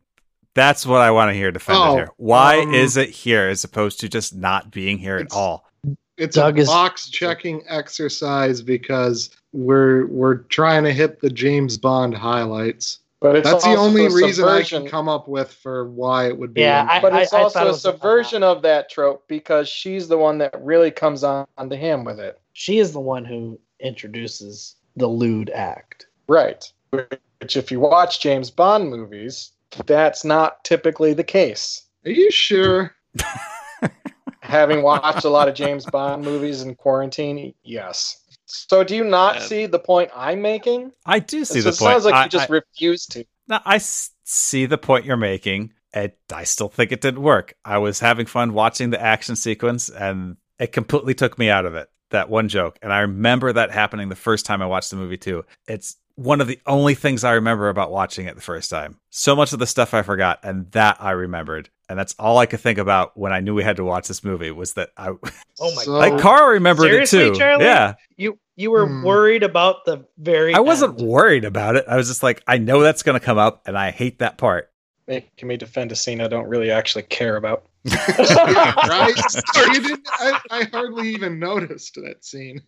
[0.54, 2.10] That's what I want to hear defended Oh, here.
[2.16, 5.68] Why um, is it here as opposed to just not being here at all?
[6.16, 11.76] It's Doug a is- box checking exercise because we're we're trying to hit the James
[11.76, 13.00] Bond highlights.
[13.20, 16.52] But it's That's the only reason I can come up with for why it would
[16.52, 16.60] be.
[16.60, 20.08] Yeah, I- But it's thought also it a was- subversion of that trope because she's
[20.08, 22.38] the one that really comes on to him with it.
[22.52, 26.06] She is the one who introduces the lewd act.
[26.28, 26.70] Right.
[26.90, 29.52] Which, if you watch James Bond movies,
[29.86, 31.82] that's not typically the case.
[32.04, 32.94] Are you sure?
[34.40, 38.20] Having watched a lot of James Bond movies in quarantine, yes.
[38.46, 39.40] So, do you not Yeah.
[39.42, 40.92] see the point I'm making?
[41.06, 41.90] I do see So the point.
[41.90, 43.24] it sounds like I, you just I- refuse to.
[43.48, 45.72] no, I s- see the point you're making.
[45.94, 47.54] And I still think it didn't work.
[47.64, 51.74] I was having fun watching the action sequence, and it completely took me out of
[51.76, 51.88] it.
[52.10, 55.16] That one joke, and I remember that happening the first time I watched the movie
[55.16, 55.44] too.
[55.68, 58.98] It's one of the only things I remember about watching it the first time.
[59.10, 62.46] So much of the stuff I forgot, and that I remembered, and that's all I
[62.46, 65.08] could think about when I knew we had to watch this movie was that I.
[65.60, 67.38] Oh my So- like Carl remembered Seriously, it too.
[67.38, 67.64] Charlie?
[67.64, 69.02] Yeah, You you were Hmm.
[69.04, 71.08] worried about the very I wasn't end.
[71.08, 71.84] worried about it.
[71.88, 74.36] I was just like, I know that's going to come up, and I hate that
[74.38, 74.70] part.
[75.06, 77.66] Making me defend a scene I don't really actually care about.
[77.84, 77.94] Yeah,
[78.88, 79.12] right?
[79.74, 80.08] you didn't.
[80.12, 82.62] I, I hardly even noticed that scene.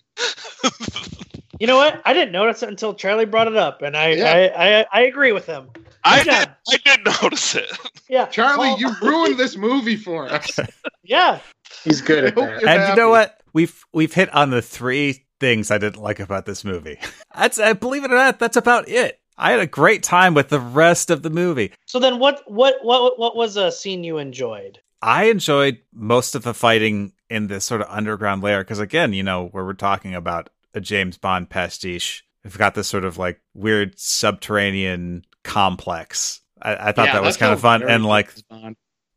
[1.61, 2.01] You know what?
[2.05, 4.51] I didn't notice it until Charlie brought it up, and I Yeah.
[4.57, 5.71] I, I, I agree with him.
[6.05, 6.49] I Good job.
[6.69, 6.81] did.
[6.89, 7.71] I did notice it.
[8.09, 10.61] Yeah, Charlie, Well, you ruined this movie for us.
[11.03, 11.41] Yeah,
[11.83, 12.61] He's good at that.
[12.61, 13.41] you're and you know what?
[13.53, 16.99] We've we've hit on the three things I didn't like about this movie.
[17.37, 19.21] That's uh, believe it or not, that's about it.
[19.39, 21.73] I had a great time with the rest of the movie.
[21.87, 24.79] So then, what what what what was a scene you enjoyed?
[25.03, 29.23] I enjoyed most of the fighting in this sort of underground layer because, again, you
[29.23, 33.41] know, where we're talking about a James Bond pastiche, we've got this sort of like
[33.55, 36.41] weird subterranean complex.
[36.63, 38.33] I, I thought that was kind of fun, and like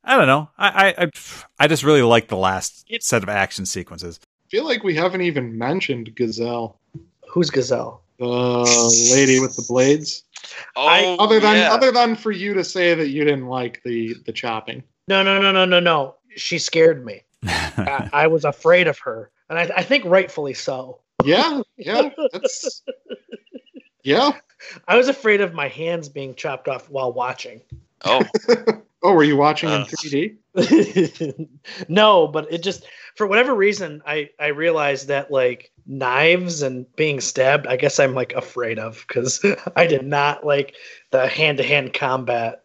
[0.03, 1.11] I don't know, I I I,
[1.59, 4.19] I just really like the last It- set of action sequences.
[4.23, 6.79] I feel like we haven't even mentioned Gazelle,
[7.29, 8.01] Who's Gazelle?
[8.17, 8.25] the
[9.13, 10.23] lady with the blades.
[10.75, 11.71] Oh, I- Other than yeah.
[11.73, 14.83] other than for you to say that you didn't like the the chopping.
[15.07, 16.15] No, no, no, no, no, no.
[16.35, 17.23] She scared me.
[17.43, 20.99] I, I was afraid of her, and I, I think rightfully so.
[21.23, 22.09] Yeah, yeah.
[22.31, 22.81] That's
[24.03, 24.31] Yeah.
[24.87, 27.61] I was afraid of my hands being chopped off while watching.
[28.05, 28.23] Oh,
[29.01, 29.85] Oh, were you watching in Uh.
[29.85, 31.47] 3D?
[31.87, 37.21] no, but it just for whatever reason I I realized that like knives and being
[37.21, 39.39] stabbed I guess I'm like afraid of cuz
[39.75, 40.75] I did not like
[41.11, 42.61] the hand-to-hand combat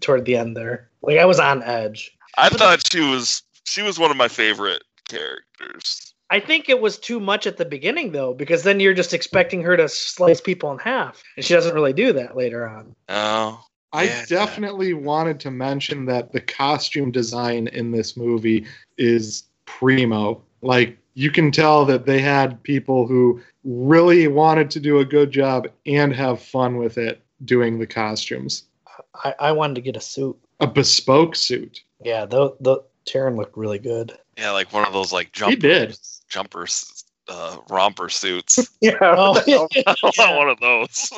[0.00, 0.88] toward the end there.
[1.02, 2.16] Like I was on edge.
[2.38, 6.09] I thought she was she was one of my favorite characters.
[6.30, 9.62] I think it was too much at the beginning though because then you're just expecting
[9.62, 12.94] her to slice people in half and she doesn't really do that later on.
[13.08, 14.24] Oh, I Yeah.
[14.28, 18.66] definitely wanted to mention that the costume design in this movie
[18.96, 20.42] is primo.
[20.62, 25.32] Like you can tell that they had people who really wanted to do a good
[25.32, 28.64] job and have fun with it doing the costumes.
[29.24, 30.38] I, I wanted to get a suit.
[30.60, 31.82] A bespoke suit.
[32.04, 34.16] Yeah, the the Taron looked really good.
[34.38, 35.50] yeah, like one of those like jump.
[35.50, 35.98] He jumper did.
[36.30, 38.58] Jumpers, uh, romper suits.
[38.80, 38.92] Yeah.
[39.02, 39.34] Oh,
[39.86, 40.36] I want yeah.
[40.38, 41.10] one of those.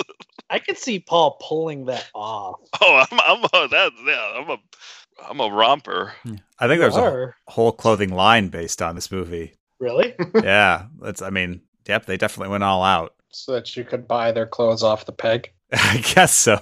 [0.50, 2.58] I could see Paul pulling that off.
[2.80, 4.58] Oh, I'm I'm a that yeah, I'm a
[5.30, 6.12] I'm a romper.
[6.58, 9.54] I think there's a whole clothing line based on this movie.
[9.78, 10.14] really?
[10.42, 11.22] yeah, that's.
[11.22, 13.14] I mean, yep, they definitely went all out.
[13.30, 15.52] so that you could buy their clothes off the peg.
[15.76, 16.60] I guess so.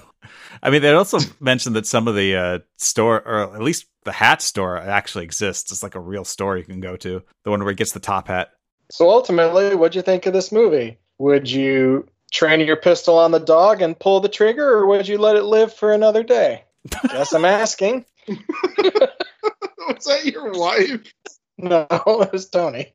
[0.63, 4.11] I mean, they also mentioned that some of the uh, store, or at least the
[4.11, 5.71] hat store, actually exists.
[5.71, 7.21] It's like a real store you can go to.
[7.43, 8.51] The one where he gets the top hat.
[8.91, 10.97] So ultimately, what'd you think of this movie?
[11.17, 15.17] Would you train your pistol on the dog and pull the trigger, or would you
[15.17, 16.63] let it live for another day?
[17.09, 18.05] Guess I'm asking.
[18.27, 21.13] Was that your wife?
[21.57, 22.93] No, it was Tony.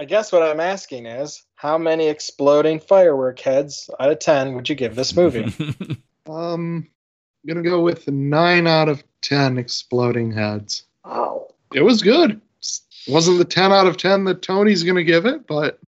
[0.00, 4.68] I guess what I'm asking is, how many exploding firework heads out of ten would
[4.68, 5.52] you give this movie?
[6.28, 6.86] Um,
[7.42, 10.84] I'm gonna go with nine out of ten exploding heads.
[11.06, 11.48] Oh.
[11.72, 12.38] It was good.
[13.06, 15.80] Wasn't the ten out of ten that Tony's gonna give it, but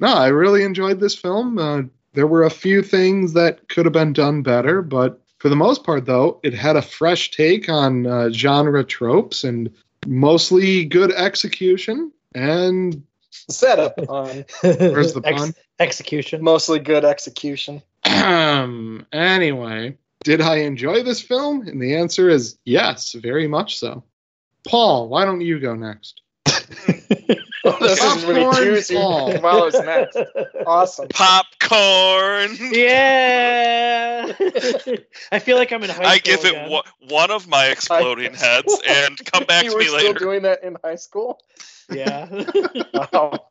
[0.00, 1.58] no, I really enjoyed this film.
[1.58, 1.82] Uh,
[2.14, 5.84] there were a few things that could have been done better, but for the most
[5.84, 9.70] part, though, it had a fresh take on uh, genre tropes and
[10.06, 12.12] mostly good execution.
[12.34, 13.02] And
[13.32, 15.54] Setup on Where's the Ex- pun?
[15.78, 16.42] execution.
[16.42, 17.82] mostly good execution.
[18.04, 19.06] Um.
[19.12, 21.66] anyway, did I enjoy this film?
[21.66, 24.04] And the answer is yes, very much so.
[24.68, 26.20] Paul, why don't you go next?
[27.64, 28.94] Oh, this is really Popcorn juicy.
[28.94, 29.38] Paul.
[29.42, 30.16] Well, it's next.
[30.66, 31.08] Awesome.
[31.08, 32.56] Popcorn.
[32.72, 34.32] Yeah.
[35.32, 36.32] I feel like I'm in high I school.
[36.34, 36.70] I give it again.
[36.70, 40.18] one, one of my exploding heads and come back you to were me still later.
[40.18, 41.40] doing that in high school?
[41.90, 42.28] Yeah.
[42.92, 43.46] Wow.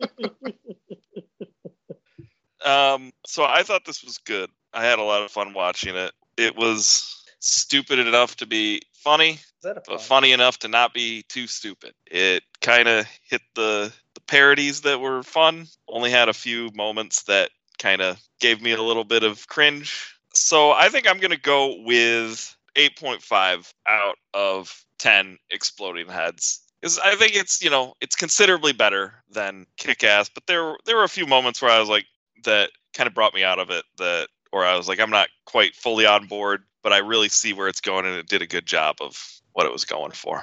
[2.65, 4.49] Um, so I thought this was good.
[4.73, 6.11] I had a lot of fun watching it.
[6.37, 10.93] It was stupid enough to be funny, Is that a but funny enough to not
[10.93, 11.93] be too stupid.
[12.05, 14.00] It kind of hit the the
[14.31, 15.67] parodies that were fun.
[15.89, 20.15] Only had a few moments that kind of gave me a little bit of cringe.
[20.33, 26.61] So I think I'm gonna go with 8.5 out of 10 exploding heads.
[26.79, 30.95] Because I think it's you know it's considerably better than Kick Ass, but there there
[30.95, 32.05] were a few moments where I was like
[32.45, 35.27] that kind of brought me out of it that or I was like I'm not
[35.45, 38.47] quite fully on board, but I really see where it's going and it did a
[38.47, 40.41] good job of what it was going for.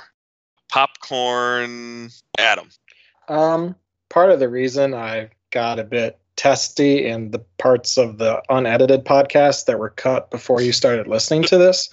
[0.68, 2.68] Popcorn Adam.
[3.28, 3.76] Um,
[4.08, 9.04] part of the reason I got a bit testy in the parts of the unedited
[9.04, 11.90] podcast that were cut before you started listening to this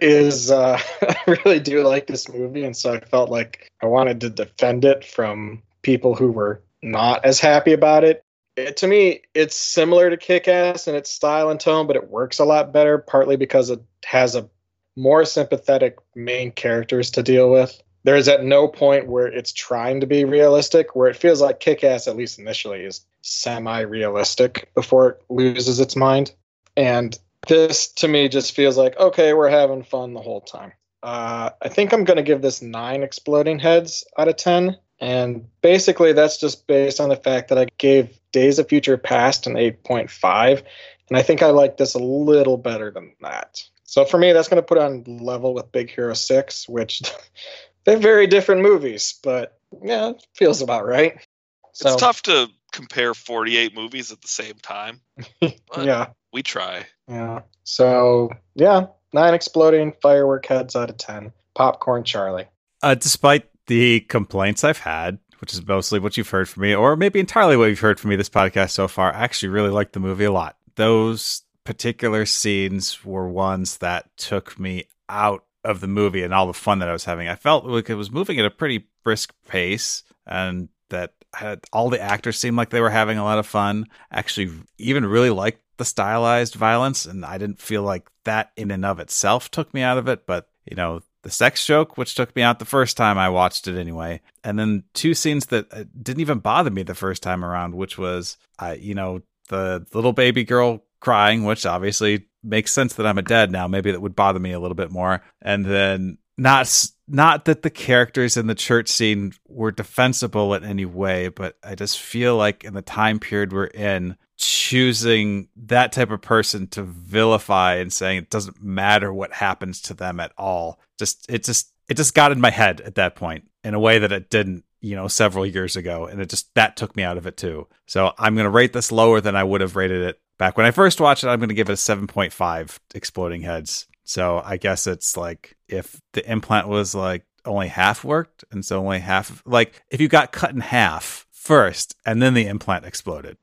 [0.00, 4.20] is uh, I really do like this movie, and so I felt like I wanted
[4.20, 8.22] to defend it from people who were not as happy about it.
[8.56, 12.10] It- to me, it's similar to Kick Ass in its style and tone, but it
[12.10, 14.48] works a lot better, partly because it has a
[14.96, 17.80] more sympathetic main characters to deal with.
[18.04, 21.60] There is at no point where it's trying to be realistic, where it feels like
[21.60, 26.32] Kick Ass, at least initially, is semi realistic before it loses its mind.
[26.76, 27.18] And
[27.48, 30.72] this to me just feels like, okay, we're having fun the whole time.
[31.02, 34.76] Uh, I think I'm going to give this nine exploding heads out of 10.
[35.00, 39.46] And basically, that's just based on the fact that I gave Days of Future Past
[39.46, 40.62] an 8.5.
[41.08, 43.62] And I think I like this a little better than that.
[43.84, 47.02] So for me, that's going to put on level with Big Hero 6, which
[47.88, 51.26] they're very different movies, but yeah, it feels about right.
[51.72, 55.00] So, It's tough to compare 48 movies at the same time.
[55.40, 56.84] but Yeah, We try.
[57.08, 57.40] yeah.
[57.64, 61.32] So yeah, nine exploding firework heads out of 10.
[61.54, 62.46] Popcorn Charlie.
[62.82, 66.94] Uh, despite the complaints I've had, which is mostly what you've heard from me, or
[66.94, 69.94] maybe entirely what you've heard from me this podcast so far, I actually really liked
[69.94, 70.56] the movie a lot.
[70.76, 76.54] Those particular scenes were ones that took me out of the movie and all the
[76.54, 77.28] fun that I was having.
[77.28, 81.90] I felt like it was moving at a pretty brisk pace and that had all
[81.90, 83.86] the actors seemed like they were having a lot of fun.
[84.10, 88.84] Actually, even really liked the stylized violence, and I didn't feel like that in and
[88.84, 90.26] of itself took me out of it.
[90.26, 93.68] But you know, the sex joke, which took me out the first time I watched
[93.68, 97.44] it anyway, and then two scenes that uh, didn't even bother me the first time
[97.44, 102.94] around, which was, I, you know, the little baby girl crying, which obviously makes sense
[102.94, 103.68] that I'm a dad now.
[103.68, 107.70] Maybe that would bother me a little bit more, and then not not that the
[107.70, 112.64] characters in the church scene were defensible in any way, but I just feel like
[112.64, 118.18] in the time period we're in, choosing that type of person to vilify and saying
[118.18, 120.78] it doesn't matter what happens to them at all.
[120.98, 123.98] Just it just it just got in my head at that point in a way
[123.98, 126.06] that it didn't, you know, several years ago.
[126.06, 127.66] And it just that took me out of it too.
[127.86, 130.70] So I'm gonna rate this lower than I would have rated it back when I
[130.70, 131.28] first watched it.
[131.28, 133.86] I'm gonna give it a seven point five exploding heads.
[134.04, 138.78] So I guess it's like if the implant was like only half worked and so
[138.80, 143.36] only half like if you got cut in half first and then the implant exploded.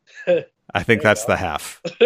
[0.74, 1.82] I think that's the half.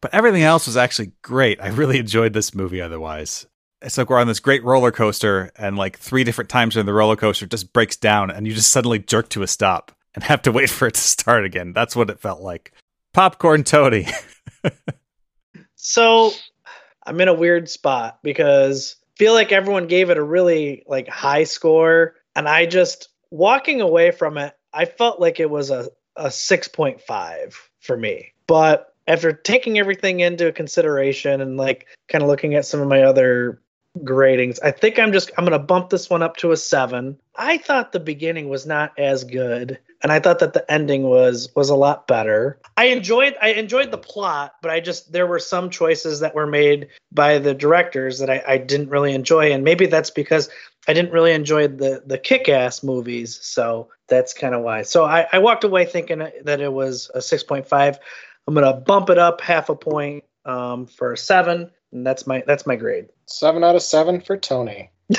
[0.00, 1.60] but everything else was actually great.
[1.60, 3.46] I really enjoyed this movie otherwise.
[3.80, 6.92] It's like we're on this great roller coaster, and like three different times during the
[6.92, 10.42] roller coaster just breaks down, and you just suddenly jerk to a stop and have
[10.42, 11.72] to wait for it to start again.
[11.72, 12.72] That's what it felt like.
[13.12, 14.06] Popcorn Tony.
[15.76, 16.32] so
[17.06, 21.08] I'm in a weird spot because I feel like everyone gave it a really like
[21.08, 25.88] high score, and I just walking away from it, I felt like it was a
[26.18, 28.32] a 6.5 for me.
[28.46, 33.02] But after taking everything into consideration and like kind of looking at some of my
[33.02, 33.62] other
[34.00, 37.18] gradings, I think I'm just I'm going to bump this one up to a 7.
[37.36, 41.48] I thought the beginning was not as good and I thought that the ending was
[41.54, 42.58] was a lot better.
[42.76, 46.46] I enjoyed I enjoyed the plot, but I just there were some choices that were
[46.46, 50.48] made by the directors that I, I didn't really enjoy, and maybe that's because
[50.86, 54.82] I didn't really enjoy the the kick ass movies, so that's kind of why.
[54.82, 57.98] So I, I walked away thinking that it was a six point five.
[58.46, 62.42] I'm gonna bump it up half a point um, for a seven, and that's my
[62.46, 63.08] that's my grade.
[63.26, 64.90] Seven out of seven for Tony.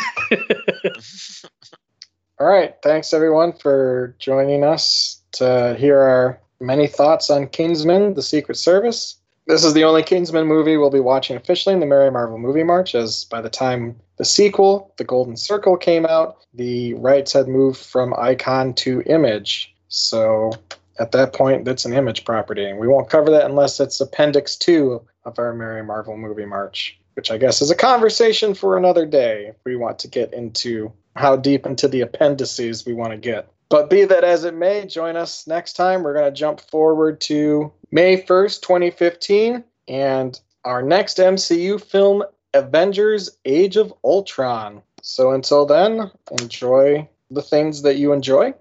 [2.40, 2.74] All right.
[2.82, 9.18] Thanks, everyone, for joining us to hear our many thoughts on Kingsman, The Secret Service.
[9.48, 12.64] This is the only Kingsman movie we'll be watching officially in the Merry Marvel Movie
[12.64, 17.50] March, as by the time the sequel, The Golden Circle, came out, the rights had
[17.50, 19.76] moved from Icon to Image.
[19.90, 20.54] So
[20.98, 22.64] at that point, that's an Image property.
[22.64, 26.98] And we won't cover that unless it's Appendix 2 of our Merry Marvel Movie March,
[27.16, 30.94] which I guess is a conversation for another day if we want to get into
[31.20, 33.52] how deep into the appendices we want to get.
[33.68, 36.02] But be that as it may, join us next time.
[36.02, 43.38] We're going to jump forward to May 1st, 2015, and our next MCU film, Avengers
[43.46, 44.82] Age of Ultron.
[45.02, 46.10] So until then,
[46.40, 48.54] enjoy the things that you enjoy.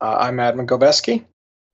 [0.00, 1.24] Uh, I'm Adam Gobeski.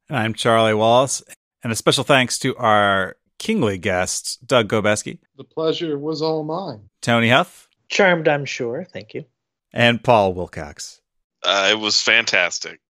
[0.09, 1.23] And I'm Charlie Wallace.
[1.65, 5.19] And a special thanks to our kingly guests, Doug Gobeski.
[5.37, 6.91] The pleasure was all mine.
[7.01, 7.69] Tony Huff.
[7.89, 8.85] Charmed, I'm sure.
[8.85, 9.25] Thank you
[9.73, 11.01] and Paul Wilcox.
[11.43, 12.81] Uh, it was fantastic.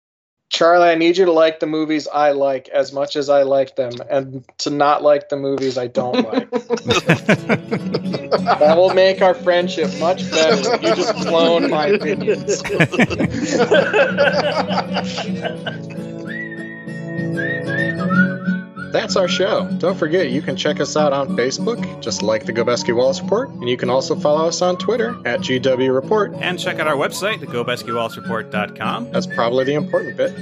[0.50, 3.76] Charlie, I need you to like the movies I like as much as I like
[3.76, 6.50] them, and to not like the movies I don't like.
[8.48, 10.76] that will make our friendship much better.
[10.76, 12.62] You just clone my opinions.
[18.92, 19.66] That's our show.
[19.78, 23.48] Don't forget, you can check us out on Facebook, just like the Gobeski Wallace Report,
[23.50, 26.32] and you can also follow us on Twitter at GW Report.
[26.34, 29.10] And check out our website, thegobeskiwallacereport.com.
[29.10, 30.32] That's probably the important bit.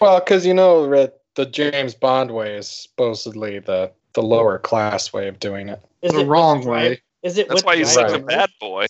[0.00, 5.12] Well, because you know, that the James Bond way is supposedly the the lower class
[5.12, 5.80] way of doing it.
[6.02, 7.00] Is the it wrong way.
[7.22, 7.48] Is it?
[7.48, 8.86] That's why he's such a bad boy.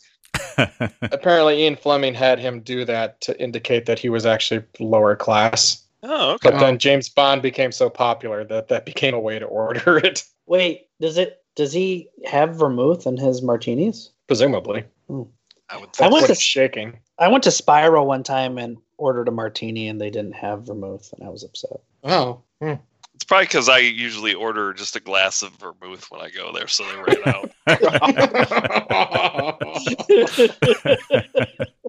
[1.03, 5.83] Apparently, Ian Fleming had him do that to indicate that he was actually lower class.
[6.03, 6.51] Oh, okay.
[6.51, 10.25] But then James Bond became so popular that that became a way to order it.
[10.47, 11.43] Wait, does it?
[11.57, 14.11] Does he have vermouth in his martinis?
[14.27, 14.85] Presumably.
[15.09, 15.23] Hmm.
[15.69, 16.99] I would I went to- it's shaking.
[17.19, 21.13] I went to Spiral one time and ordered a martini, and they didn't have vermouth,
[21.13, 21.81] and I was upset.
[22.05, 22.75] Oh, hmm.
[23.15, 26.69] It's probably because I usually order just a glass of vermouth when I go there,
[26.69, 27.51] so they ran out.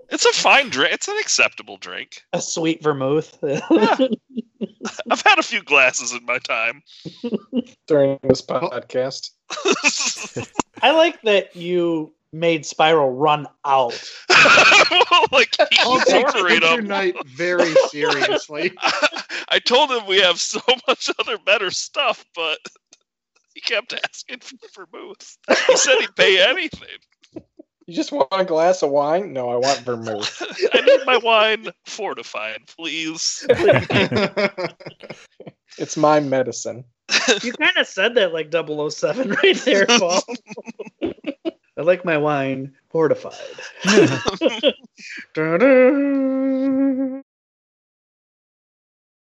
[0.09, 0.93] It's a fine drink.
[0.93, 2.23] It's an acceptable drink.
[2.31, 3.37] a sweet vermouth.
[3.43, 3.59] yeah.
[5.11, 6.81] I've had a few glasses in my time.
[7.87, 9.31] During this podcast.
[10.81, 14.01] I like that you made Spiral run out.
[15.31, 18.73] like he I'll keeps take ordering Night very seriously.
[19.49, 22.59] I told him we have so much other better stuff, but
[23.53, 25.37] he kept asking for vermouth.
[25.67, 26.99] He said he'd pay anything.
[27.87, 29.31] You just want a glass of wine?
[29.31, 30.41] No, I want vermouth.
[30.73, 33.45] I need my wine fortified, please.
[35.77, 36.83] it's my medicine.
[37.41, 40.21] You kind of said that like 007 right there, Paul.
[41.77, 43.61] I like my wine fortified.
[45.33, 47.21] Da-da.